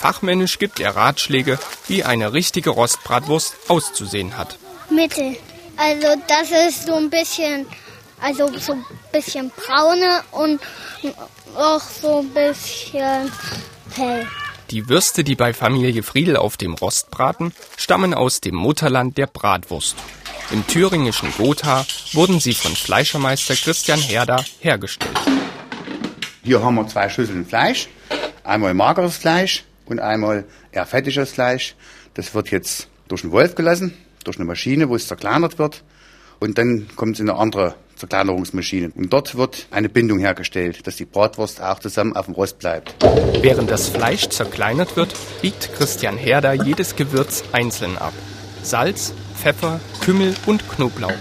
Fachmännisch 0.00 0.58
gibt 0.58 0.80
er 0.80 0.96
Ratschläge, 0.96 1.58
wie 1.86 2.04
eine 2.04 2.32
richtige 2.32 2.70
Rostbratwurst 2.70 3.54
auszusehen 3.68 4.38
hat. 4.38 4.56
Mittel. 4.88 5.36
Also 5.76 6.06
das 6.26 6.50
ist 6.50 6.86
so 6.86 6.94
ein 6.94 7.10
bisschen, 7.10 7.66
also 8.18 8.50
so 8.58 8.72
ein 8.72 8.84
bisschen 9.12 9.50
braune 9.50 10.22
und 10.30 10.58
auch 11.54 11.82
so 11.82 12.20
ein 12.20 12.30
bisschen 12.30 13.30
hell. 13.94 14.26
Die 14.70 14.88
Würste, 14.88 15.22
die 15.22 15.34
bei 15.34 15.52
Familie 15.52 16.02
Friedel 16.02 16.38
auf 16.38 16.56
dem 16.56 16.72
Rost 16.72 17.10
braten, 17.10 17.52
stammen 17.76 18.14
aus 18.14 18.40
dem 18.40 18.54
Mutterland 18.54 19.18
der 19.18 19.26
Bratwurst. 19.26 19.96
Im 20.50 20.66
thüringischen 20.66 21.30
Gotha 21.36 21.84
wurden 22.14 22.40
sie 22.40 22.54
von 22.54 22.74
Fleischermeister 22.74 23.54
Christian 23.54 24.00
Herder 24.00 24.46
hergestellt. 24.60 25.20
Hier 26.42 26.62
haben 26.62 26.76
wir 26.76 26.88
zwei 26.88 27.10
Schüsseln 27.10 27.44
Fleisch. 27.44 27.88
Einmal 28.44 28.72
mageres 28.72 29.18
Fleisch 29.18 29.64
und 29.90 30.00
einmal 30.00 30.44
eher 30.72 30.86
fettiges 30.86 31.30
Fleisch. 31.30 31.74
Das 32.14 32.34
wird 32.34 32.50
jetzt 32.50 32.88
durch 33.08 33.22
einen 33.22 33.32
Wolf 33.32 33.54
gelassen, 33.54 33.94
durch 34.24 34.36
eine 34.36 34.46
Maschine, 34.46 34.88
wo 34.88 34.96
es 34.96 35.06
zerkleinert 35.06 35.58
wird. 35.58 35.82
Und 36.38 36.58
dann 36.58 36.88
kommt 36.96 37.16
es 37.16 37.20
in 37.20 37.28
eine 37.28 37.38
andere 37.38 37.74
Zerkleinerungsmaschine. 37.96 38.92
Und 38.94 39.12
dort 39.12 39.36
wird 39.36 39.66
eine 39.70 39.88
Bindung 39.88 40.18
hergestellt, 40.18 40.86
dass 40.86 40.96
die 40.96 41.04
Bratwurst 41.04 41.60
auch 41.60 41.78
zusammen 41.78 42.16
auf 42.16 42.26
dem 42.26 42.34
Rost 42.34 42.58
bleibt. 42.58 42.94
Während 43.42 43.70
das 43.70 43.88
Fleisch 43.88 44.28
zerkleinert 44.28 44.96
wird, 44.96 45.14
biegt 45.42 45.74
Christian 45.74 46.16
Herder 46.16 46.54
jedes 46.54 46.96
Gewürz 46.96 47.44
einzeln 47.52 47.98
ab. 47.98 48.14
Salz, 48.62 49.12
Pfeffer, 49.36 49.80
Kümmel 50.00 50.34
und 50.46 50.68
Knoblauch. 50.68 51.12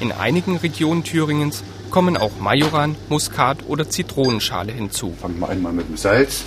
In 0.00 0.12
einigen 0.12 0.56
Regionen 0.58 1.02
Thüringens 1.02 1.62
kommen 1.90 2.16
auch 2.16 2.38
Majoran, 2.38 2.94
Muskat 3.08 3.58
oder 3.66 3.88
Zitronenschale 3.88 4.72
hinzu. 4.72 5.14
Fangen 5.20 5.40
wir 5.40 5.48
einmal 5.48 5.72
mit 5.72 5.88
dem 5.88 5.96
Salz. 5.96 6.44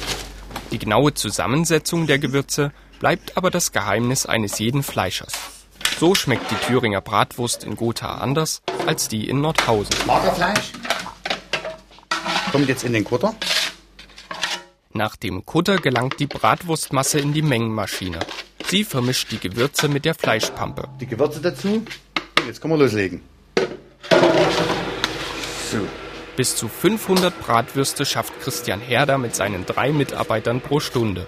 Die 0.72 0.80
genaue 0.80 1.14
Zusammensetzung 1.14 2.08
der 2.08 2.18
Gewürze 2.18 2.72
bleibt 3.00 3.36
aber 3.36 3.52
das 3.52 3.72
Geheimnis 3.74 4.26
eines 4.26 4.58
jeden 4.60 4.84
Fleischers. 4.84 5.34
So 6.00 6.16
schmeckt 6.16 6.50
die 6.50 6.56
Thüringer 6.56 7.02
Bratwurst 7.02 7.64
in 7.64 7.76
Gotha 7.76 8.16
anders 8.16 8.62
als 8.88 9.08
die 9.08 9.28
in 9.30 9.42
Nordhausen. 9.42 9.96
Magerfleisch. 10.08 10.72
Kommt 12.52 12.70
jetzt 12.70 12.84
in 12.84 12.94
den 12.94 13.04
Kutter. 13.04 13.36
Nach 14.94 15.16
dem 15.16 15.46
Kutter 15.46 15.78
gelangt 15.78 16.20
die 16.20 16.28
Bratwurstmasse 16.28 17.20
in 17.20 17.34
die 17.34 17.42
Mengenmaschine. 17.42 18.20
Sie 18.68 18.84
vermischt 18.84 19.32
die 19.32 19.40
Gewürze 19.40 19.90
mit 19.90 20.06
der 20.06 20.16
Fleischpampe. 20.16 20.88
Die 21.00 21.06
Gewürze 21.06 21.42
dazu. 21.42 21.86
Jetzt 22.46 22.62
können 22.62 22.74
wir 22.74 22.80
loslegen. 22.80 23.22
So. 25.70 26.01
Bis 26.38 26.56
zu 26.56 26.70
500 26.70 27.38
Bratwürste 27.42 28.06
schafft 28.06 28.40
Christian 28.42 28.80
Herder 28.80 29.18
mit 29.18 29.36
seinen 29.36 29.66
drei 29.66 29.92
Mitarbeitern 29.92 30.62
pro 30.62 30.80
Stunde. 30.80 31.28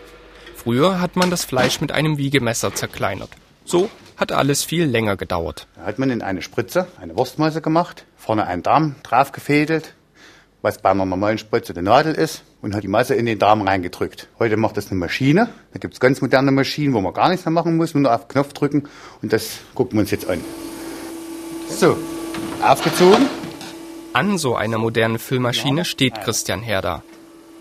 Früher 0.56 1.02
hat 1.02 1.18
man 1.18 1.30
das 1.30 1.44
Fleisch 1.44 1.82
mit 1.82 1.92
einem 1.92 2.18
Wiegemesser 2.18 2.74
zerkleinert. 2.74 3.30
So 3.66 3.90
hat 4.16 4.32
alles 4.32 4.64
viel 4.64 4.86
länger 4.86 5.18
gedauert. 5.18 5.68
Da 5.76 5.84
hat 5.84 6.00
man 6.00 6.10
in 6.10 6.22
eine 6.22 6.42
Spritze 6.42 6.88
eine 7.02 7.18
Wurstmasse 7.18 7.62
gemacht, 7.62 8.06
vorne 8.16 8.48
einen 8.48 8.64
Darm 8.64 8.96
drauf 9.04 9.34
gefädelt, 9.34 9.94
was 10.62 10.78
bei 10.82 10.92
einer 10.92 11.06
normalen 11.06 11.38
Spritze 11.38 11.74
die 11.74 11.82
Nadel 11.82 12.14
ist, 12.14 12.44
und 12.62 12.74
hat 12.74 12.84
die 12.84 12.88
Masse 12.88 13.16
in 13.16 13.26
den 13.26 13.40
Darm 13.40 13.62
reingedrückt. 13.62 14.30
Heute 14.40 14.56
macht 14.56 14.78
das 14.78 14.90
eine 14.90 15.00
Maschine. 15.00 15.50
Da 15.74 15.80
gibt's 15.80 16.00
ganz 16.00 16.22
moderne 16.22 16.52
Maschinen, 16.52 16.94
wo 16.94 17.02
man 17.02 17.14
gar 17.14 17.28
nichts 17.28 17.46
mehr 17.46 17.52
machen 17.52 17.76
muss, 17.76 17.94
nur 17.94 18.14
auf 18.14 18.22
den 18.22 18.30
Knopf 18.30 18.54
drücken. 18.54 18.88
Und 19.22 19.34
das 19.34 19.60
gucken 19.76 19.98
wir 19.98 20.02
uns 20.02 20.12
jetzt 20.12 20.30
an. 20.30 20.40
So, 21.68 21.98
aufgezogen. 22.62 23.43
An 24.14 24.38
so 24.38 24.56
einer 24.56 24.78
modernen 24.78 25.18
Füllmaschine 25.18 25.86
steht 25.86 26.22
Christian 26.22 26.62
Herder. 26.62 27.04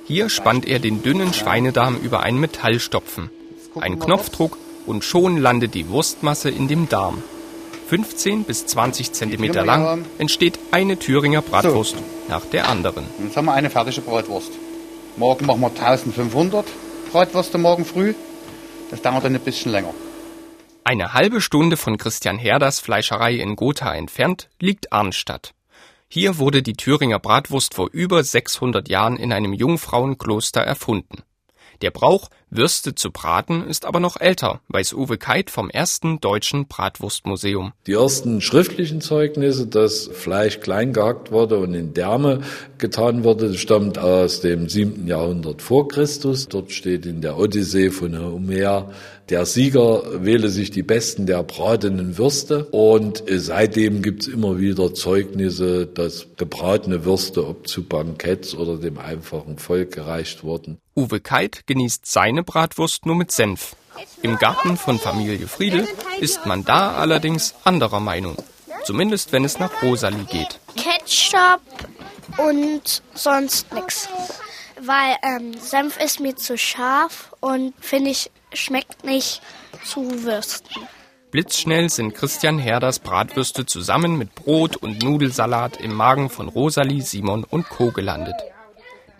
Hier 0.06 0.28
spannt 0.28 0.68
er 0.68 0.80
den 0.80 1.02
dünnen 1.02 1.32
Schweinedarm 1.32 1.96
über 1.96 2.20
einen 2.20 2.40
Metallstopfen. 2.40 3.30
Ein 3.80 3.98
Knopfdruck 3.98 4.58
und 4.84 5.02
schon 5.02 5.38
landet 5.38 5.72
die 5.72 5.88
Wurstmasse 5.88 6.50
in 6.50 6.68
dem 6.68 6.90
Darm. 6.90 7.22
15 7.88 8.44
bis 8.44 8.66
20 8.66 9.12
Zentimeter 9.12 9.64
lang 9.64 10.04
entsteht 10.18 10.58
eine 10.72 10.98
Thüringer 10.98 11.40
Bratwurst 11.40 11.96
nach 12.28 12.44
der 12.44 12.68
anderen. 12.68 13.06
Jetzt 13.22 13.36
haben 13.38 13.46
wir 13.46 13.54
eine 13.54 13.70
fertige 13.70 14.02
Bratwurst. 14.02 14.52
Morgen 15.16 15.46
machen 15.46 15.60
wir 15.62 15.68
1500 15.68 16.66
Bratwürste 17.12 17.56
morgen 17.56 17.86
früh. 17.86 18.12
Das 18.90 19.00
dauert 19.00 19.24
dann 19.24 19.34
ein 19.34 19.40
bisschen 19.40 19.72
länger. 19.72 19.94
Eine 20.84 21.14
halbe 21.14 21.40
Stunde 21.40 21.78
von 21.78 21.96
Christian 21.96 22.38
Herders 22.38 22.78
Fleischerei 22.78 23.36
in 23.36 23.56
Gotha 23.56 23.94
entfernt 23.94 24.50
liegt 24.60 24.92
Arnstadt. 24.92 25.54
Hier 26.14 26.36
wurde 26.36 26.62
die 26.62 26.74
Thüringer 26.74 27.18
Bratwurst 27.18 27.72
vor 27.72 27.88
über 27.90 28.22
600 28.22 28.90
Jahren 28.90 29.16
in 29.16 29.32
einem 29.32 29.54
Jungfrauenkloster 29.54 30.60
erfunden. 30.60 31.22
Der 31.82 31.90
Brauch, 31.90 32.30
Würste 32.48 32.94
zu 32.94 33.10
braten, 33.10 33.66
ist 33.66 33.86
aber 33.86 33.98
noch 33.98 34.20
älter, 34.20 34.60
weiß 34.68 34.92
Uwe 34.92 35.18
Keit 35.18 35.50
vom 35.50 35.68
ersten 35.68 36.20
deutschen 36.20 36.66
Bratwurstmuseum. 36.68 37.72
Die 37.86 37.94
ersten 37.94 38.40
schriftlichen 38.40 39.00
Zeugnisse, 39.00 39.66
dass 39.66 40.06
Fleisch 40.06 40.60
klein 40.60 40.92
gehackt 40.92 41.32
wurde 41.32 41.58
und 41.58 41.74
in 41.74 41.92
Därme 41.92 42.42
getan 42.78 43.24
wurde, 43.24 43.54
stammt 43.58 43.98
aus 43.98 44.40
dem 44.40 44.68
siebten 44.68 45.08
Jahrhundert 45.08 45.60
vor 45.60 45.88
Christus. 45.88 46.48
Dort 46.48 46.70
steht 46.70 47.04
in 47.04 47.20
der 47.20 47.36
Odyssee 47.36 47.90
von 47.90 48.16
Homer, 48.16 48.92
der 49.28 49.46
Sieger 49.46 50.24
wähle 50.24 50.50
sich 50.50 50.70
die 50.72 50.82
besten 50.82 51.24
der 51.24 51.42
bratenen 51.42 52.18
Würste. 52.18 52.66
Und 52.66 53.24
seitdem 53.26 54.02
gibt's 54.02 54.26
immer 54.26 54.60
wieder 54.60 54.92
Zeugnisse, 54.92 55.86
dass 55.86 56.26
gebratene 56.36 57.06
Würste, 57.06 57.46
ob 57.46 57.66
zu 57.66 57.84
Banketts 57.84 58.54
oder 58.54 58.76
dem 58.76 58.98
einfachen 58.98 59.58
Volk 59.58 59.92
gereicht 59.92 60.44
wurden. 60.44 60.81
Uwe 60.94 61.20
Keit 61.20 61.66
genießt 61.66 62.06
seine 62.06 62.42
Bratwurst 62.42 63.06
nur 63.06 63.16
mit 63.16 63.32
Senf. 63.32 63.76
Im 64.22 64.36
Garten 64.38 64.76
von 64.76 64.98
Familie 64.98 65.48
Friedel 65.48 65.88
ist 66.20 66.46
man 66.46 66.64
da 66.64 66.94
allerdings 66.94 67.54
anderer 67.64 68.00
Meinung. 68.00 68.36
Zumindest 68.84 69.32
wenn 69.32 69.44
es 69.44 69.58
nach 69.58 69.82
Rosalie 69.82 70.24
geht. 70.24 70.58
Ketchup 70.76 71.60
und 72.38 73.02
sonst 73.14 73.72
nichts. 73.72 74.08
Weil 74.80 75.16
ähm, 75.22 75.54
Senf 75.58 75.98
ist 75.98 76.20
mir 76.20 76.36
zu 76.36 76.58
scharf 76.58 77.32
und 77.40 77.72
finde 77.80 78.10
ich, 78.10 78.30
schmeckt 78.52 79.04
nicht 79.04 79.40
zu 79.84 80.24
Würsten. 80.24 80.88
Blitzschnell 81.30 81.88
sind 81.88 82.14
Christian 82.14 82.58
Herders 82.58 82.98
Bratwürste 82.98 83.64
zusammen 83.64 84.18
mit 84.18 84.34
Brot 84.34 84.76
und 84.76 85.02
Nudelsalat 85.02 85.78
im 85.78 85.94
Magen 85.94 86.28
von 86.28 86.48
Rosalie, 86.48 87.00
Simon 87.00 87.44
und 87.44 87.68
Co. 87.70 87.90
gelandet. 87.90 88.34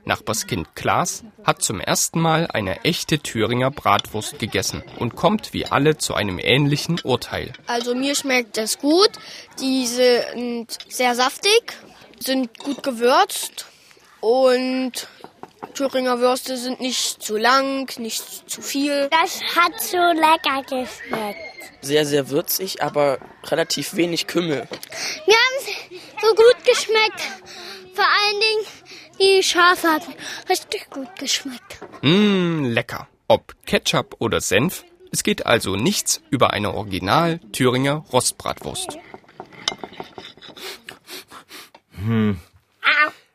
Nachbarskind 0.05 0.75
Klaas 0.75 1.25
hat 1.45 1.63
zum 1.63 1.81
ersten 1.81 2.21
Mal 2.21 2.49
eine 2.53 2.85
echte 2.85 3.21
Thüringer 3.21 3.71
Bratwurst 3.71 4.39
gegessen 4.39 4.83
und 4.99 5.15
kommt 5.15 5.53
wie 5.53 5.67
alle 5.67 5.97
zu 5.97 6.15
einem 6.15 6.39
ähnlichen 6.39 7.01
Urteil. 7.05 7.53
Also 7.67 7.95
mir 7.95 8.15
schmeckt 8.15 8.59
es 8.59 8.79
gut. 8.79 9.11
Die 9.61 9.87
sind 9.87 10.67
sehr 10.89 11.15
saftig, 11.15 11.75
sind 12.19 12.59
gut 12.59 12.83
gewürzt 12.83 13.67
und 14.21 15.09
Thüringer 15.75 16.19
Würste 16.19 16.57
sind 16.57 16.81
nicht 16.81 17.23
zu 17.23 17.37
lang, 17.37 17.89
nicht 17.99 18.51
zu 18.51 18.61
viel. 18.61 19.09
Das 19.11 19.41
hat 19.57 19.81
so 19.81 19.97
lecker 19.97 20.63
geschmeckt. 20.63 21.39
Sehr, 21.81 22.05
sehr 22.05 22.29
würzig, 22.31 22.83
aber 22.83 23.19
relativ 23.45 23.95
wenig 23.95 24.27
Kümmel. 24.27 24.69
Mir 25.27 25.37
haben 25.37 26.01
so 26.21 26.35
gut 26.35 26.65
geschmeckt. 26.65 27.21
Vor 27.95 28.05
allen 28.05 28.41
Dingen 28.41 28.67
die 29.23 29.43
Schafe 29.43 29.89
hat 29.89 30.03
richtig 30.49 30.91
gut 30.91 31.09
geschmeckt. 31.19 31.79
Mmm, 32.03 32.65
lecker. 32.65 33.09
Ob 33.29 33.55
Ketchup 33.67 34.17
oder 34.19 34.41
Senf, 34.41 34.85
es 35.11 35.23
geht 35.23 35.47
also 35.47 35.77
nichts 35.77 36.21
über 36.31 36.53
eine 36.53 36.75
Original 36.75 37.39
Thüringer 37.53 38.05
Rostbratwurst. 38.13 38.99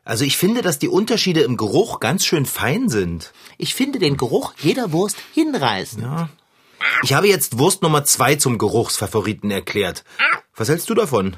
Also 0.04 0.24
ich 0.24 0.36
finde, 0.36 0.62
dass 0.62 0.78
die 0.78 0.88
Unterschiede 0.88 1.40
im 1.40 1.56
Geruch 1.56 2.00
ganz 2.00 2.24
schön 2.26 2.46
fein 2.46 2.88
sind. 2.88 3.32
Ich 3.56 3.74
finde 3.74 3.98
den 3.98 4.16
Geruch 4.16 4.54
jeder 4.58 4.92
Wurst 4.92 5.16
hinreißend. 5.34 6.28
Ich 7.02 7.14
habe 7.14 7.28
jetzt 7.28 7.58
Wurst 7.58 7.82
Nummer 7.82 8.04
zwei 8.04 8.36
zum 8.36 8.58
Geruchsfavoriten 8.58 9.50
erklärt. 9.50 10.04
Was 10.54 10.68
hältst 10.68 10.90
du 10.90 10.94
davon? 10.94 11.36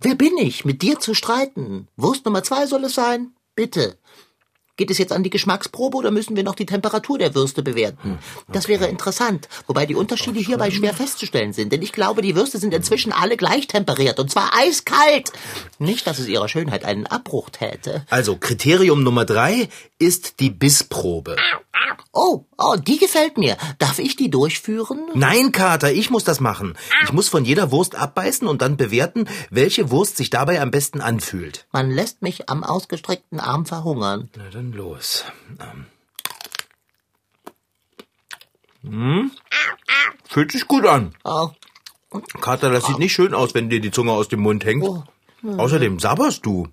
Wer 0.00 0.14
bin 0.14 0.36
ich, 0.38 0.64
mit 0.64 0.82
dir 0.82 1.00
zu 1.00 1.14
streiten? 1.14 1.88
Wurst 1.96 2.24
Nummer 2.24 2.42
zwei 2.42 2.66
soll 2.66 2.84
es 2.84 2.94
sein? 2.94 3.32
Bitte. 3.58 3.98
Geht 4.76 4.92
es 4.92 4.98
jetzt 4.98 5.12
an 5.12 5.24
die 5.24 5.30
Geschmacksprobe 5.30 5.96
oder 5.96 6.12
müssen 6.12 6.36
wir 6.36 6.44
noch 6.44 6.54
die 6.54 6.64
Temperatur 6.64 7.18
der 7.18 7.34
Würste 7.34 7.64
bewerten? 7.64 8.20
Das 8.46 8.68
wäre 8.68 8.86
interessant, 8.86 9.48
wobei 9.66 9.84
die 9.84 9.96
Unterschiede 9.96 10.38
hierbei 10.38 10.70
schwer 10.70 10.94
festzustellen 10.94 11.52
sind, 11.52 11.72
denn 11.72 11.82
ich 11.82 11.90
glaube, 11.90 12.22
die 12.22 12.36
Würste 12.36 12.58
sind 12.58 12.72
inzwischen 12.72 13.10
alle 13.10 13.36
gleich 13.36 13.66
temperiert 13.66 14.20
und 14.20 14.30
zwar 14.30 14.52
eiskalt. 14.56 15.32
Nicht, 15.80 16.06
dass 16.06 16.20
es 16.20 16.28
ihrer 16.28 16.48
Schönheit 16.48 16.84
einen 16.84 17.08
Abbruch 17.08 17.50
täte. 17.50 18.06
Also, 18.10 18.36
Kriterium 18.36 19.02
Nummer 19.02 19.24
drei 19.24 19.68
ist 19.98 20.38
die 20.38 20.50
Bissprobe. 20.50 21.34
Oh, 22.12 22.44
oh, 22.56 22.76
die 22.76 22.98
gefällt 22.98 23.38
mir. 23.38 23.56
Darf 23.78 23.98
ich 23.98 24.16
die 24.16 24.30
durchführen? 24.30 25.00
Nein, 25.14 25.52
Kater, 25.52 25.92
ich 25.92 26.10
muss 26.10 26.24
das 26.24 26.40
machen. 26.40 26.76
Ich 27.04 27.12
muss 27.12 27.28
von 27.28 27.44
jeder 27.44 27.70
Wurst 27.70 27.94
abbeißen 27.94 28.48
und 28.48 28.62
dann 28.62 28.76
bewerten, 28.76 29.28
welche 29.50 29.90
Wurst 29.90 30.16
sich 30.16 30.30
dabei 30.30 30.60
am 30.60 30.70
besten 30.70 31.00
anfühlt. 31.00 31.66
Man 31.72 31.90
lässt 31.90 32.22
mich 32.22 32.48
am 32.48 32.64
ausgestreckten 32.64 33.40
Arm 33.40 33.66
verhungern. 33.66 34.30
Na 34.36 34.50
dann 34.50 34.72
los. 34.72 35.24
Ähm. 35.60 35.86
Hm? 38.82 39.30
Fühlt 40.24 40.52
sich 40.52 40.66
gut 40.66 40.86
an. 40.86 41.14
Oh, 41.24 41.50
Kater, 42.40 42.70
das 42.70 42.86
sieht 42.86 42.98
nicht 42.98 43.12
schön 43.12 43.34
aus, 43.34 43.54
wenn 43.54 43.68
dir 43.68 43.80
die 43.80 43.90
Zunge 43.90 44.12
aus 44.12 44.28
dem 44.28 44.40
Mund 44.40 44.64
hängt. 44.64 44.84
Außerdem 45.42 45.98
sabberst 45.98 46.44
du. 46.44 46.68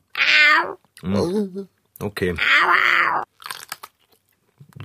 Hm. 1.01 1.67
Okay. 2.00 2.35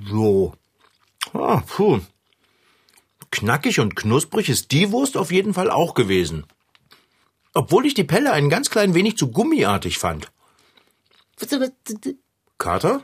So. 0.08 0.54
Ah, 1.32 1.62
puh. 1.66 2.00
Knackig 3.30 3.78
und 3.80 3.96
knusprig 3.96 4.48
ist 4.48 4.72
die 4.72 4.90
Wurst 4.90 5.16
auf 5.16 5.30
jeden 5.30 5.54
Fall 5.54 5.70
auch 5.70 5.94
gewesen. 5.94 6.44
Obwohl 7.54 7.86
ich 7.86 7.94
die 7.94 8.04
Pelle 8.04 8.32
ein 8.32 8.50
ganz 8.50 8.70
klein 8.70 8.94
wenig 8.94 9.16
zu 9.16 9.30
gummiartig 9.30 9.98
fand. 9.98 10.30
Kater? 12.58 13.02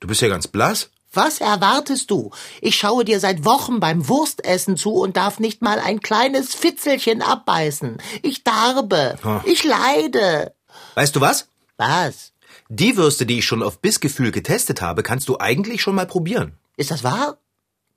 Du 0.00 0.08
bist 0.08 0.20
ja 0.20 0.28
ganz 0.28 0.48
blass. 0.48 0.90
Was 1.14 1.40
erwartest 1.40 2.10
du? 2.10 2.30
Ich 2.62 2.76
schaue 2.76 3.04
dir 3.04 3.20
seit 3.20 3.44
Wochen 3.44 3.80
beim 3.80 4.08
Wurstessen 4.08 4.78
zu 4.78 4.94
und 4.94 5.18
darf 5.18 5.40
nicht 5.40 5.60
mal 5.60 5.78
ein 5.78 6.00
kleines 6.00 6.54
Fitzelchen 6.54 7.20
abbeißen. 7.20 7.98
Ich 8.22 8.44
darbe. 8.44 9.18
Ich 9.44 9.62
leide. 9.62 10.54
Weißt 10.94 11.14
du 11.14 11.20
was? 11.20 11.48
Was? 11.76 12.31
Die 12.74 12.96
Würste, 12.96 13.26
die 13.26 13.40
ich 13.40 13.44
schon 13.44 13.62
auf 13.62 13.82
Bissgefühl 13.82 14.30
getestet 14.30 14.80
habe, 14.80 15.02
kannst 15.02 15.28
du 15.28 15.38
eigentlich 15.38 15.82
schon 15.82 15.94
mal 15.94 16.06
probieren. 16.06 16.52
Ist 16.78 16.90
das 16.90 17.04
wahr? 17.04 17.36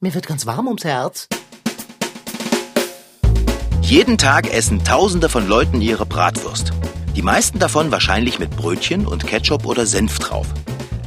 Mir 0.01 0.13
wird 0.13 0.27
ganz 0.27 0.45
warm 0.45 0.67
ums 0.67 0.83
Herz. 0.83 1.29
Jeden 3.81 4.17
Tag 4.17 4.51
essen 4.53 4.83
Tausende 4.83 5.29
von 5.29 5.47
Leuten 5.47 5.79
ihre 5.79 6.05
Bratwurst. 6.05 6.73
Die 7.15 7.21
meisten 7.21 7.57
davon 7.57 7.89
wahrscheinlich 7.89 8.37
mit 8.37 8.57
Brötchen 8.57 9.07
und 9.07 9.25
Ketchup 9.25 9.65
oder 9.65 9.85
Senf 9.85 10.19
drauf. 10.19 10.47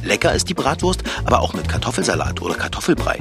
Lecker 0.01 0.33
ist 0.33 0.49
die 0.49 0.55
Bratwurst, 0.55 1.03
aber 1.23 1.41
auch 1.41 1.53
mit 1.53 1.69
Kartoffelsalat 1.69 2.41
oder 2.41 2.55
Kartoffelbrei. 2.55 3.19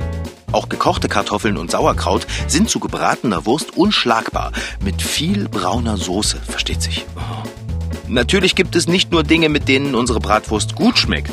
Auch 0.52 0.70
gekochte 0.70 1.10
Kartoffeln 1.10 1.58
und 1.58 1.70
Sauerkraut 1.70 2.26
sind 2.46 2.70
zu 2.70 2.80
gebratener 2.80 3.44
Wurst 3.44 3.76
unschlagbar. 3.76 4.52
Mit 4.82 5.02
viel 5.02 5.46
brauner 5.50 5.98
Soße, 5.98 6.38
versteht 6.38 6.80
sich. 6.80 7.04
Natürlich 8.08 8.54
gibt 8.54 8.74
es 8.74 8.88
nicht 8.88 9.12
nur 9.12 9.22
Dinge, 9.22 9.50
mit 9.50 9.68
denen 9.68 9.94
unsere 9.94 10.18
Bratwurst 10.18 10.74
gut 10.74 10.98
schmeckt. 10.98 11.32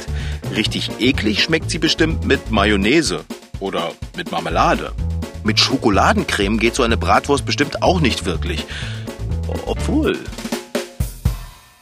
Richtig 0.55 0.89
eklig 0.99 1.41
schmeckt 1.41 1.69
sie 1.69 1.79
bestimmt 1.79 2.25
mit 2.25 2.51
Mayonnaise 2.51 3.23
oder 3.61 3.93
mit 4.17 4.31
Marmelade. 4.31 4.91
Mit 5.45 5.59
Schokoladencreme 5.59 6.57
geht 6.59 6.75
so 6.75 6.83
eine 6.83 6.97
Bratwurst 6.97 7.45
bestimmt 7.45 7.81
auch 7.81 8.01
nicht 8.01 8.25
wirklich. 8.25 8.65
Obwohl. 9.65 10.19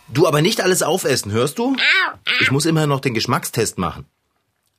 Du 0.10 0.28
aber 0.28 0.42
nicht 0.44 0.62
alles 0.62 0.84
aufessen, 0.84 1.32
hörst 1.32 1.58
du? 1.58 1.76
Ich 2.40 2.52
muss 2.52 2.68
immer 2.68 2.86
noch 2.86 3.00
den 3.00 3.16
Geschmackstest 3.16 3.80
machen. 3.80 4.06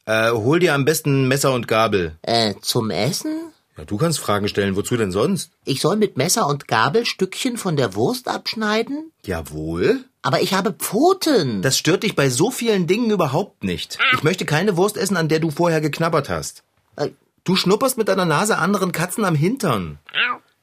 Äh, 0.07 0.31
hol 0.31 0.61
dir 0.61 0.74
am 0.74 0.85
besten 0.85 1.27
Messer 1.27 1.53
und 1.55 1.66
Gabel. 1.66 2.18
Äh, 2.22 2.55
zum 2.61 2.90
Essen? 2.90 3.54
Ja, 3.77 3.85
du 3.85 3.97
kannst 3.97 4.21
Fragen 4.21 4.47
stellen, 4.49 4.77
wozu 4.77 4.97
denn 4.97 5.11
sonst? 5.11 5.51
Ich 5.65 5.81
soll 5.81 5.97
mit 5.97 6.17
Messer 6.17 6.47
und 6.47 6.69
Gabel 6.69 7.05
Stückchen 7.07 7.57
von 7.57 7.77
der 7.77 7.95
Wurst 7.95 8.29
abschneiden? 8.29 9.11
Jawohl. 9.25 10.05
Aber 10.23 10.41
ich 10.43 10.55
habe 10.55 10.73
Pfoten. 10.73 11.61
Das 11.61 11.77
stört 11.77 12.03
dich 12.05 12.15
bei 12.15 12.31
so 12.31 12.51
vielen 12.51 12.87
Dingen 12.87 13.11
überhaupt 13.11 13.65
nicht. 13.65 13.99
Ich 14.15 14.23
möchte 14.23 14.45
keine 14.47 14.77
Wurst 14.77 14.97
essen, 14.97 15.17
an 15.17 15.29
der 15.29 15.41
du 15.41 15.51
vorher 15.51 15.81
geknabbert 15.81 16.29
hast. 16.29 16.63
Äh, 16.97 17.11
Du 17.47 17.57
schnupperst 17.57 17.99
mit 17.99 18.09
deiner 18.09 18.25
Nase 18.25 18.57
anderen 18.57 18.91
Katzen 18.91 19.23
am 19.27 19.35
Hintern. 19.35 19.99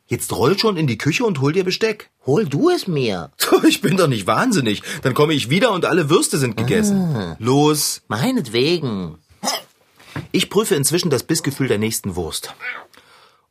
Jetzt 0.08 0.34
roll 0.34 0.58
schon 0.58 0.78
in 0.78 0.88
die 0.88 0.98
Küche 0.98 1.24
und 1.26 1.40
hol 1.40 1.54
dir 1.54 1.64
Besteck. 1.64 2.10
hol 2.26 2.46
du 2.46 2.70
es 2.72 2.88
mir. 2.88 3.32
Ich 3.68 3.82
bin 3.82 3.98
doch 3.98 4.08
nicht 4.08 4.26
wahnsinnig. 4.26 4.82
Dann 5.04 5.14
komme 5.14 5.34
ich 5.36 5.52
wieder 5.52 5.72
und 5.74 5.86
alle 5.86 6.10
Würste 6.10 6.40
sind 6.40 6.58
gegessen. 6.58 7.36
Los. 7.38 8.02
Meinetwegen. 8.08 9.20
Ich 10.32 10.50
prüfe 10.50 10.74
inzwischen 10.76 11.12
das 11.12 11.22
Bissgefühl 11.24 11.68
der 11.68 11.78
nächsten 11.78 12.16
Wurst. 12.16 12.54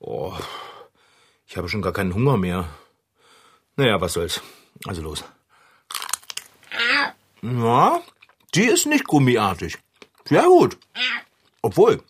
Oh, 0.01 0.35
ich 1.47 1.57
habe 1.57 1.69
schon 1.69 1.83
gar 1.83 1.93
keinen 1.93 2.15
Hunger 2.15 2.37
mehr. 2.37 2.69
Naja, 3.77 4.01
was 4.01 4.15
soll's. 4.15 4.41
Also 4.87 5.03
los. 5.03 5.25
Na, 7.43 8.01
die 8.55 8.65
ist 8.65 8.87
nicht 8.87 9.05
gummiartig. 9.07 9.79
Sehr 10.25 10.45
gut. 10.45 10.79
Obwohl, 11.63 12.03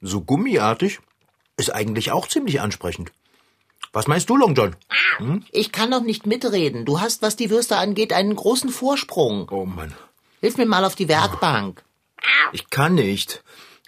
so 0.00 0.20
gummiartig 0.20 1.00
ist 1.56 1.70
eigentlich 1.74 2.10
auch 2.12 2.26
ziemlich 2.28 2.60
ansprechend. 2.60 3.12
Was 3.92 4.06
meinst 4.06 4.30
du, 4.30 4.36
Long 4.36 4.54
John? 4.54 4.76
Ich 5.50 5.72
kann 5.72 5.90
doch 5.90 6.00
nicht 6.02 6.26
mitreden. 6.26 6.84
Du 6.84 7.00
hast, 7.00 7.22
was 7.22 7.36
die 7.36 7.50
Würste 7.50 7.76
angeht, 7.76 8.12
einen 8.12 8.36
großen 8.36 8.70
Vorsprung. 8.70 9.48
Oh 9.50 9.66
Mann, 9.66 9.94
Hilf 10.40 10.56
mir 10.56 10.66
mal 10.66 10.84
auf 10.84 10.94
die 10.94 11.08
Werkbank. 11.08 11.82
ich 12.52 12.70
kann 12.70 12.94
nicht. 12.94 13.42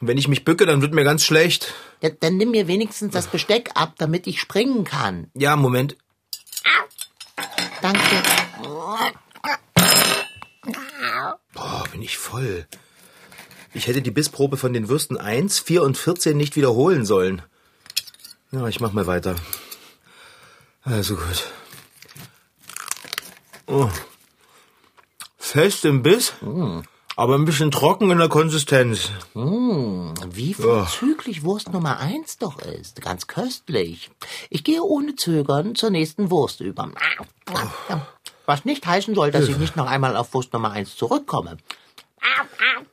Wenn 0.05 0.19
ich 0.19 0.27
mich 0.27 0.45
bücke, 0.45 0.67
dann 0.67 0.83
wird 0.83 0.93
mir 0.93 1.05
ganz 1.05 1.25
schlecht. 1.25 1.75
Ja, 2.01 2.11
dann 2.11 2.37
nimm 2.37 2.51
mir 2.51 2.67
wenigstens 2.67 3.13
das 3.13 3.29
Besteck 3.29 3.71
ab, 3.75 3.95
damit 3.99 4.27
ich 4.27 4.41
springen 4.41 4.83
kann. 4.83 5.31
Ja, 5.35 5.55
Moment. 5.55 5.97
Danke. 7.81 8.01
Boah, 11.55 11.85
bin 11.93 12.03
ich 12.03 12.19
voll. 12.19 12.67
Ich 13.75 13.87
hätte 13.87 14.03
die 14.03 14.11
Bissprobe 14.11 14.57
von 14.57 14.73
den 14.73 14.89
Würsten 14.89 15.17
1, 15.17 15.61
4 15.61 15.85
und 15.85 15.97
14 15.97 16.37
nicht 16.37 16.57
wiederholen 16.57 17.07
sollen. 17.07 17.43
Ja, 18.51 18.67
ich 18.67 18.81
mach 18.81 18.93
mal 18.93 19.07
weiter. 19.07 19.37
Also 20.83 21.15
gut. 21.15 21.47
Oh. 23.67 23.89
Fest 25.39 25.85
im 25.85 26.03
Biss, 26.03 26.33
aber 27.17 27.35
ein 27.35 27.45
bisschen 27.45 27.71
trocken 27.71 28.11
in 28.11 28.19
der 28.19 28.29
Konsistenz. 28.29 29.11
Wie 29.35 30.55
vorzüglich 30.55 31.45
Wurst 31.45 31.73
Nummer 31.73 31.99
eins 31.99 32.39
doch 32.39 32.59
ist. 32.61 33.01
Ganz 33.03 33.27
köstlich. 33.27 34.11
Ich 34.51 34.65
gehe 34.65 34.83
ohne 34.83 35.17
Zögern 35.17 35.75
zur 35.75 35.91
nächsten 35.91 36.31
Wurst 36.31 36.61
über. 36.61 36.91
Was 38.47 38.65
nicht 38.65 38.87
heißen 38.87 39.15
soll, 39.15 39.31
dass 39.31 39.49
ich 39.49 39.59
nicht 39.59 39.77
noch 39.77 39.87
einmal 39.87 40.17
auf 40.17 40.33
Wurst 40.35 40.53
Nummer 40.53 40.73
eins 40.73 40.97
zurückkomme. 40.97 41.59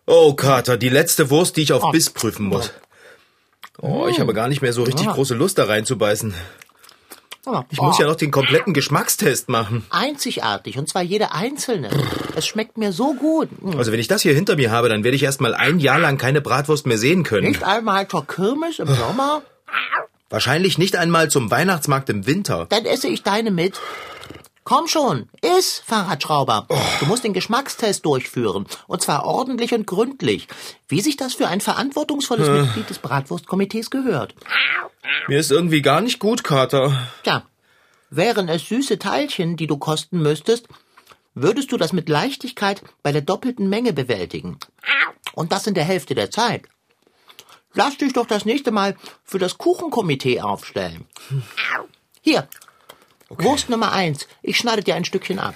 Oh, 0.05 0.33
Kater, 0.33 0.77
die 0.77 0.89
letzte 0.89 1.29
Wurst, 1.29 1.55
die 1.57 1.61
ich 1.61 1.73
auf 1.73 1.91
Biss 1.91 2.09
prüfen 2.09 2.47
muss. 2.47 2.71
Oh, 3.81 4.07
ich 4.07 4.19
habe 4.19 4.33
gar 4.33 4.47
nicht 4.47 4.61
mehr 4.61 4.73
so 4.73 4.83
richtig 4.83 5.07
große 5.07 5.35
Lust 5.35 5.57
da 5.57 5.65
reinzubeißen. 5.65 6.33
Ich 7.69 7.81
muss 7.81 7.97
ja 7.99 8.07
noch 8.07 8.15
den 8.15 8.31
kompletten 8.31 8.73
Geschmackstest 8.73 9.49
machen. 9.49 9.85
Einzigartig, 9.89 10.77
und 10.77 10.89
zwar 10.89 11.01
jede 11.01 11.31
einzelne. 11.31 11.89
Es 12.35 12.47
schmeckt 12.47 12.77
mir 12.77 12.91
so 12.91 13.13
gut. 13.13 13.49
Also 13.77 13.91
wenn 13.91 13.99
ich 13.99 14.07
das 14.07 14.21
hier 14.21 14.33
hinter 14.33 14.55
mir 14.55 14.71
habe, 14.71 14.89
dann 14.89 15.03
werde 15.03 15.15
ich 15.15 15.23
erst 15.23 15.41
mal 15.41 15.53
ein 15.53 15.79
Jahr 15.79 15.99
lang 15.99 16.17
keine 16.17 16.41
Bratwurst 16.41 16.85
mehr 16.85 16.97
sehen 16.97 17.23
können. 17.23 17.47
Nicht 17.47 17.63
einmal 17.63 18.07
zur 18.07 18.25
Kirmes 18.25 18.79
im 18.79 18.87
Sommer? 18.87 19.41
Wahrscheinlich 20.29 20.77
nicht 20.77 20.95
einmal 20.95 21.29
zum 21.29 21.49
Weihnachtsmarkt 21.49 22.09
im 22.09 22.27
Winter. 22.27 22.67
Dann 22.69 22.85
esse 22.85 23.07
ich 23.07 23.23
deine 23.23 23.49
mit. 23.51 23.79
Komm 24.63 24.87
schon, 24.87 25.29
iss, 25.41 25.81
Fahrradschrauber. 25.85 26.67
Du 26.99 27.05
musst 27.07 27.23
den 27.23 27.33
Geschmackstest 27.33 28.05
durchführen. 28.05 28.67
Und 28.87 29.01
zwar 29.01 29.25
ordentlich 29.25 29.73
und 29.73 29.87
gründlich. 29.87 30.47
Wie 30.87 31.01
sich 31.01 31.17
das 31.17 31.33
für 31.33 31.47
ein 31.47 31.61
verantwortungsvolles 31.61 32.49
Mitglied 32.49 32.89
des 32.89 32.99
Bratwurstkomitees 32.99 33.89
gehört. 33.89 34.35
Mir 35.27 35.39
ist 35.39 35.51
irgendwie 35.51 35.81
gar 35.81 36.01
nicht 36.01 36.19
gut, 36.19 36.43
Kater. 36.43 37.07
Tja, 37.23 37.43
wären 38.09 38.49
es 38.49 38.67
süße 38.67 38.99
Teilchen, 38.99 39.55
die 39.55 39.67
du 39.67 39.77
kosten 39.77 40.21
müsstest, 40.21 40.67
würdest 41.33 41.71
du 41.71 41.77
das 41.77 41.93
mit 41.93 42.09
Leichtigkeit 42.09 42.83
bei 43.01 43.11
der 43.11 43.21
doppelten 43.21 43.69
Menge 43.69 43.93
bewältigen. 43.93 44.59
Und 45.33 45.51
das 45.51 45.67
in 45.67 45.73
der 45.73 45.83
Hälfte 45.83 46.15
der 46.15 46.31
Zeit. 46.31 46.63
Lass 47.73 47.97
dich 47.97 48.13
doch 48.13 48.25
das 48.25 48.45
nächste 48.45 48.71
Mal 48.71 48.95
für 49.23 49.39
das 49.39 49.57
Kuchenkomitee 49.57 50.41
aufstellen. 50.41 51.05
Hier, 52.21 52.47
Wurst 53.29 53.69
Nummer 53.69 53.91
eins. 53.91 54.27
Ich 54.41 54.57
schneide 54.57 54.83
dir 54.83 54.95
ein 54.95 55.05
Stückchen 55.05 55.39
ab. 55.39 55.55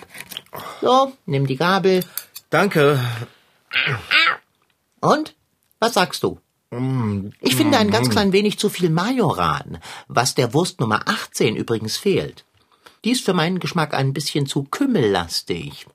So, 0.81 1.13
nimm 1.25 1.47
die 1.47 1.57
Gabel. 1.57 2.05
Danke. 2.49 2.99
Und? 4.99 5.35
Was 5.79 5.95
sagst 5.95 6.23
du? 6.23 6.39
Ich 7.41 7.55
finde 7.55 7.77
ein 7.77 7.91
ganz 7.91 8.09
klein 8.09 8.31
wenig 8.31 8.57
zu 8.57 8.69
viel 8.69 8.89
Majoran, 8.89 9.79
was 10.07 10.33
der 10.33 10.53
Wurst 10.53 10.79
Nummer 10.79 11.01
18 11.07 11.55
übrigens 11.55 11.97
fehlt. 11.97 12.45
Die 13.03 13.11
ist 13.11 13.25
für 13.25 13.33
meinen 13.33 13.59
Geschmack 13.59 13.93
ein 13.93 14.13
bisschen 14.13 14.47
zu 14.47 14.63
kümmellastig. 14.63 15.85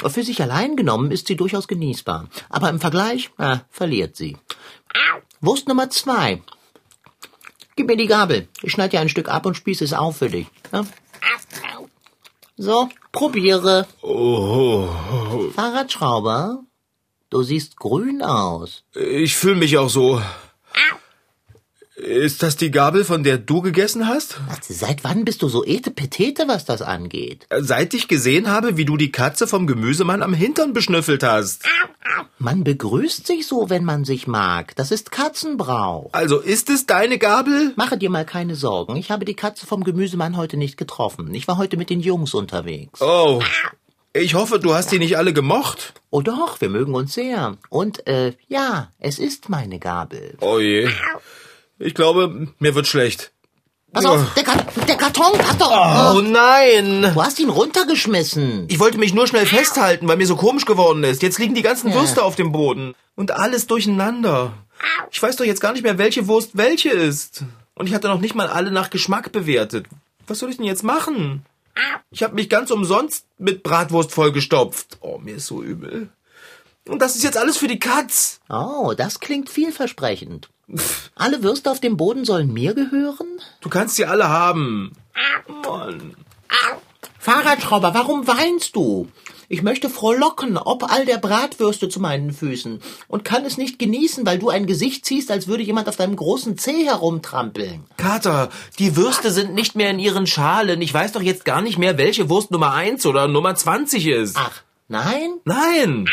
Für 0.00 0.22
sich 0.22 0.42
allein 0.42 0.74
genommen 0.74 1.12
ist 1.12 1.28
sie 1.28 1.36
durchaus 1.36 1.68
genießbar, 1.68 2.28
aber 2.48 2.70
im 2.70 2.80
Vergleich 2.80 3.30
ah, 3.38 3.60
verliert 3.70 4.16
sie. 4.16 4.36
Wurst 5.40 5.68
Nummer 5.68 5.90
zwei. 5.90 6.42
Gib 7.76 7.88
mir 7.88 7.96
die 7.96 8.06
Gabel. 8.06 8.48
Ich 8.62 8.72
schneide 8.72 8.90
dir 8.90 9.00
ein 9.00 9.08
Stück 9.08 9.28
ab 9.28 9.46
und 9.46 9.56
spieße 9.56 9.84
es 9.84 9.92
auf 9.92 10.18
für 10.18 10.28
dich. 10.30 10.46
Ja? 10.72 10.84
So, 12.56 12.88
probiere. 13.10 13.86
Oh, 14.00 14.86
Fahrradschrauber, 15.54 16.62
du 17.30 17.42
siehst 17.42 17.76
grün 17.76 18.22
aus. 18.22 18.84
ich 18.94 19.34
fühle 19.34 19.56
mich 19.56 19.76
auch 19.76 19.90
so. 19.90 20.22
Ist 22.04 22.42
das 22.42 22.56
die 22.56 22.70
Gabel, 22.70 23.02
von 23.02 23.24
der 23.24 23.38
du 23.38 23.62
gegessen 23.62 24.06
hast? 24.06 24.38
Seit 24.60 25.04
wann 25.04 25.24
bist 25.24 25.40
du 25.40 25.48
so 25.48 25.64
etepetete, 25.64 26.46
was 26.46 26.66
das 26.66 26.82
angeht? 26.82 27.46
Seit 27.50 27.94
ich 27.94 28.08
gesehen 28.08 28.50
habe, 28.50 28.76
wie 28.76 28.84
du 28.84 28.98
die 28.98 29.10
Katze 29.10 29.46
vom 29.46 29.66
Gemüsemann 29.66 30.22
am 30.22 30.34
Hintern 30.34 30.74
beschnüffelt 30.74 31.22
hast. 31.22 31.64
Man 32.38 32.62
begrüßt 32.62 33.26
sich 33.26 33.46
so, 33.46 33.70
wenn 33.70 33.84
man 33.84 34.04
sich 34.04 34.26
mag. 34.26 34.76
Das 34.76 34.90
ist 34.90 35.12
Katzenbrauch. 35.12 36.10
Also 36.12 36.40
ist 36.40 36.68
es 36.68 36.84
deine 36.84 37.16
Gabel? 37.16 37.72
Mache 37.76 37.96
dir 37.96 38.10
mal 38.10 38.26
keine 38.26 38.54
Sorgen. 38.54 38.96
Ich 38.96 39.10
habe 39.10 39.24
die 39.24 39.34
Katze 39.34 39.66
vom 39.66 39.82
Gemüsemann 39.82 40.36
heute 40.36 40.58
nicht 40.58 40.76
getroffen. 40.76 41.32
Ich 41.32 41.48
war 41.48 41.56
heute 41.56 41.78
mit 41.78 41.88
den 41.88 42.00
Jungs 42.00 42.34
unterwegs. 42.34 43.00
Oh. 43.00 43.42
Ich 44.12 44.34
hoffe, 44.34 44.58
du 44.58 44.74
hast 44.74 44.92
die 44.92 44.98
nicht 44.98 45.16
alle 45.16 45.32
gemocht. 45.32 45.94
Oh 46.10 46.20
doch, 46.20 46.60
wir 46.60 46.68
mögen 46.68 46.94
uns 46.94 47.14
sehr. 47.14 47.56
Und, 47.70 48.06
äh, 48.06 48.34
ja, 48.46 48.92
es 48.98 49.18
ist 49.18 49.48
meine 49.48 49.78
Gabel. 49.78 50.36
Oh 50.40 50.58
je. 50.58 50.90
Ich 51.78 51.94
glaube, 51.94 52.48
mir 52.58 52.74
wird 52.74 52.86
schlecht. 52.86 53.32
Pass 53.92 54.06
auf, 54.06 54.34
der, 54.34 54.42
Ka 54.42 54.56
der 54.88 54.96
Karton 54.96 55.38
passt 55.38 55.60
doch. 55.60 56.14
Oh 56.16 56.20
nein! 56.20 57.02
Du 57.14 57.22
hast 57.22 57.38
ihn 57.38 57.48
runtergeschmissen. 57.48 58.66
Ich 58.68 58.80
wollte 58.80 58.98
mich 58.98 59.14
nur 59.14 59.28
schnell 59.28 59.46
festhalten, 59.46 60.08
weil 60.08 60.16
mir 60.16 60.26
so 60.26 60.34
komisch 60.34 60.64
geworden 60.64 61.04
ist. 61.04 61.22
Jetzt 61.22 61.38
liegen 61.38 61.54
die 61.54 61.62
ganzen 61.62 61.94
Würste 61.94 62.24
auf 62.24 62.34
dem 62.34 62.50
Boden. 62.50 62.94
Und 63.14 63.30
alles 63.30 63.68
durcheinander. 63.68 64.52
Ich 65.12 65.22
weiß 65.22 65.36
doch 65.36 65.44
jetzt 65.44 65.60
gar 65.60 65.72
nicht 65.72 65.84
mehr, 65.84 65.96
welche 65.96 66.26
Wurst 66.26 66.50
welche 66.54 66.90
ist. 66.90 67.44
Und 67.74 67.86
ich 67.86 67.94
hatte 67.94 68.08
noch 68.08 68.20
nicht 68.20 68.34
mal 68.34 68.48
alle 68.48 68.72
nach 68.72 68.90
Geschmack 68.90 69.30
bewertet. 69.30 69.86
Was 70.26 70.40
soll 70.40 70.50
ich 70.50 70.56
denn 70.56 70.66
jetzt 70.66 70.82
machen? 70.82 71.44
Ich 72.10 72.22
habe 72.22 72.34
mich 72.34 72.48
ganz 72.48 72.72
umsonst 72.72 73.26
mit 73.38 73.62
Bratwurst 73.62 74.12
vollgestopft. 74.12 74.98
Oh, 75.00 75.18
mir 75.18 75.36
ist 75.36 75.46
so 75.46 75.62
übel. 75.62 76.08
Und 76.88 77.00
das 77.00 77.14
ist 77.14 77.22
jetzt 77.24 77.38
alles 77.38 77.56
für 77.56 77.68
die 77.68 77.78
Katz. 77.78 78.40
Oh, 78.48 78.92
das 78.96 79.20
klingt 79.20 79.48
vielversprechend. 79.48 80.48
Alle 81.14 81.42
Würste 81.42 81.70
auf 81.70 81.80
dem 81.80 81.96
Boden 81.96 82.24
sollen 82.24 82.52
mir 82.52 82.74
gehören? 82.74 83.26
Du 83.60 83.68
kannst 83.68 83.96
sie 83.96 84.06
alle 84.06 84.28
haben. 84.28 84.92
Mann. 85.66 86.14
Fahrradschrauber, 87.18 87.94
warum 87.94 88.26
weinst 88.26 88.76
du? 88.76 89.08
Ich 89.48 89.62
möchte 89.62 89.90
frohlocken, 89.90 90.56
ob 90.56 90.90
all 90.90 91.04
der 91.04 91.18
Bratwürste 91.18 91.88
zu 91.88 92.00
meinen 92.00 92.32
Füßen 92.32 92.80
und 93.08 93.24
kann 93.24 93.44
es 93.44 93.56
nicht 93.56 93.78
genießen, 93.78 94.26
weil 94.26 94.38
du 94.38 94.48
ein 94.48 94.66
Gesicht 94.66 95.04
ziehst, 95.04 95.30
als 95.30 95.46
würde 95.46 95.62
jemand 95.62 95.88
auf 95.88 95.96
deinem 95.96 96.16
großen 96.16 96.56
Zeh 96.58 96.84
herumtrampeln. 96.84 97.84
Kater, 97.96 98.48
die 98.78 98.96
Würste 98.96 99.30
sind 99.30 99.54
nicht 99.54 99.74
mehr 99.74 99.90
in 99.90 99.98
ihren 99.98 100.26
Schalen. 100.26 100.80
Ich 100.82 100.92
weiß 100.92 101.12
doch 101.12 101.22
jetzt 101.22 101.44
gar 101.44 101.62
nicht 101.62 101.78
mehr, 101.78 101.98
welche 101.98 102.28
Wurst 102.28 102.50
Nummer 102.50 102.72
1 102.72 103.04
oder 103.06 103.28
Nummer 103.28 103.54
20 103.54 104.06
ist. 104.06 104.36
Ach, 104.38 104.62
nein? 104.88 105.34
Nein. 105.44 106.06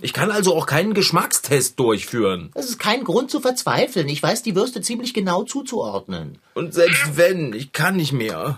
Ich 0.00 0.12
kann 0.12 0.30
also 0.30 0.54
auch 0.54 0.66
keinen 0.66 0.94
Geschmackstest 0.94 1.78
durchführen. 1.78 2.50
Das 2.54 2.66
ist 2.66 2.78
kein 2.78 3.02
Grund 3.02 3.32
zu 3.32 3.40
verzweifeln. 3.40 4.08
Ich 4.08 4.22
weiß 4.22 4.42
die 4.42 4.54
Würste 4.54 4.80
ziemlich 4.80 5.12
genau 5.12 5.42
zuzuordnen. 5.42 6.38
Und 6.54 6.72
selbst 6.72 7.16
wenn, 7.16 7.52
ich 7.52 7.72
kann 7.72 7.96
nicht 7.96 8.12
mehr. 8.12 8.56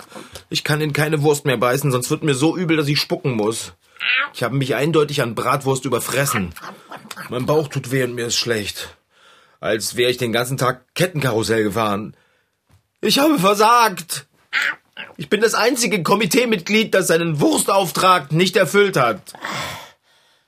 Ich 0.50 0.64
kann 0.64 0.82
in 0.82 0.92
keine 0.92 1.22
Wurst 1.22 1.46
mehr 1.46 1.56
beißen, 1.56 1.90
sonst 1.90 2.10
wird 2.10 2.24
mir 2.24 2.34
so 2.34 2.56
übel, 2.56 2.76
dass 2.76 2.88
ich 2.88 3.00
spucken 3.00 3.32
muss. 3.32 3.72
Ich 4.34 4.42
habe 4.42 4.56
mich 4.56 4.74
eindeutig 4.74 5.22
an 5.22 5.34
Bratwurst 5.34 5.86
überfressen. 5.86 6.52
Mein 7.30 7.46
Bauch 7.46 7.68
tut 7.68 7.90
weh 7.90 8.02
und 8.04 8.14
mir 8.14 8.26
ist 8.26 8.36
schlecht. 8.36 8.94
Als 9.60 9.96
wäre 9.96 10.10
ich 10.10 10.18
den 10.18 10.32
ganzen 10.32 10.58
Tag 10.58 10.94
Kettenkarussell 10.94 11.64
gefahren. 11.64 12.14
Ich 13.00 13.18
habe 13.18 13.38
versagt. 13.38 14.26
Ich 15.16 15.30
bin 15.30 15.40
das 15.40 15.54
einzige 15.54 16.02
Komiteemitglied, 16.02 16.94
das 16.94 17.06
seinen 17.06 17.40
Wurstauftrag 17.40 18.32
nicht 18.32 18.56
erfüllt 18.56 18.98
hat. 18.98 19.20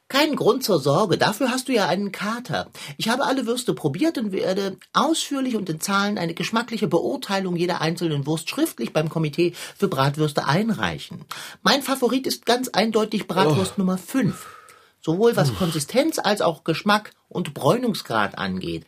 Kein 0.08 0.36
Grund 0.36 0.62
zur 0.62 0.78
Sorge, 0.78 1.18
dafür 1.18 1.50
hast 1.50 1.68
du 1.68 1.72
ja 1.72 1.86
einen 1.88 2.12
Kater. 2.12 2.70
Ich 2.96 3.08
habe 3.08 3.24
alle 3.24 3.46
Würste 3.46 3.74
probiert 3.74 4.18
und 4.18 4.30
werde 4.30 4.76
ausführlich 4.92 5.56
und 5.56 5.68
in 5.68 5.80
Zahlen 5.80 6.16
eine 6.16 6.34
geschmackliche 6.34 6.86
Beurteilung 6.86 7.56
jeder 7.56 7.80
einzelnen 7.80 8.24
Wurst 8.24 8.48
schriftlich 8.48 8.92
beim 8.92 9.08
Komitee 9.08 9.54
für 9.76 9.88
Bratwürste 9.88 10.46
einreichen. 10.46 11.24
Mein 11.62 11.82
Favorit 11.82 12.26
ist 12.26 12.46
ganz 12.46 12.68
eindeutig 12.68 13.26
Bratwurst 13.26 13.78
Nummer 13.78 13.98
5. 13.98 14.46
Sowohl 15.00 15.36
was 15.36 15.54
Konsistenz 15.54 16.18
als 16.18 16.40
auch 16.40 16.64
Geschmack 16.64 17.12
und 17.28 17.54
Bräunungsgrad 17.54 18.38
angeht. 18.38 18.86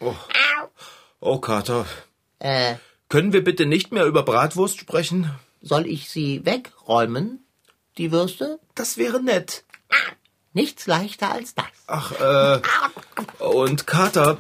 Oh, 1.21 1.39
Kater. 1.39 1.87
Äh, 2.39 2.77
Können 3.09 3.33
wir 3.33 3.43
bitte 3.43 3.67
nicht 3.67 3.93
mehr 3.93 4.07
über 4.07 4.23
Bratwurst 4.23 4.79
sprechen? 4.79 5.31
soll 5.61 5.87
ich 5.87 6.09
sie 6.09 6.45
wegräumen, 6.45 7.45
die 7.99 8.13
Würste? 8.13 8.61
Das 8.75 8.97
wäre 8.97 9.23
nett. 9.23 9.65
Nichts 10.59 10.89
leichter 10.89 11.31
als 11.31 11.55
das. 11.55 11.67
Ach, 11.87 12.11
äh. 12.21 12.61
Und 13.45 13.87
Kater, 13.87 14.39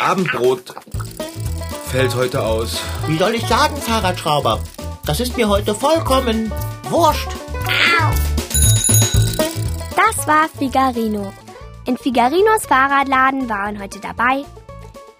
Abendbrot 0.00 0.72
fällt 1.90 2.14
heute 2.14 2.42
aus. 2.42 2.78
Wie 3.08 3.18
soll 3.18 3.34
ich 3.34 3.44
sagen, 3.48 3.76
Fahrradschrauber? 3.76 4.60
Das 5.04 5.18
ist 5.18 5.36
mir 5.36 5.48
heute 5.48 5.74
vollkommen 5.74 6.52
wurscht. 6.90 7.26
Das 9.96 10.28
war 10.28 10.48
Figarino. 10.56 11.32
In 11.86 11.98
Figarinos 11.98 12.66
Fahrradladen 12.66 13.48
waren 13.48 13.82
heute 13.82 13.98
dabei 13.98 14.44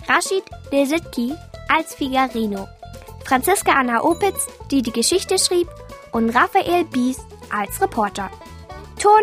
Rashid 0.08 0.44
Desitki 0.70 1.34
als 1.68 1.96
Figarino, 1.96 2.68
Franziska 3.24 3.72
Anna 3.72 4.04
Opitz, 4.04 4.46
die 4.70 4.82
die 4.82 4.92
Geschichte 4.92 5.36
schrieb, 5.36 5.66
und 6.12 6.30
Raphael 6.30 6.84
Bies 6.84 7.18
als 7.50 7.80
Reporter. 7.80 8.30
Ton 9.00 9.22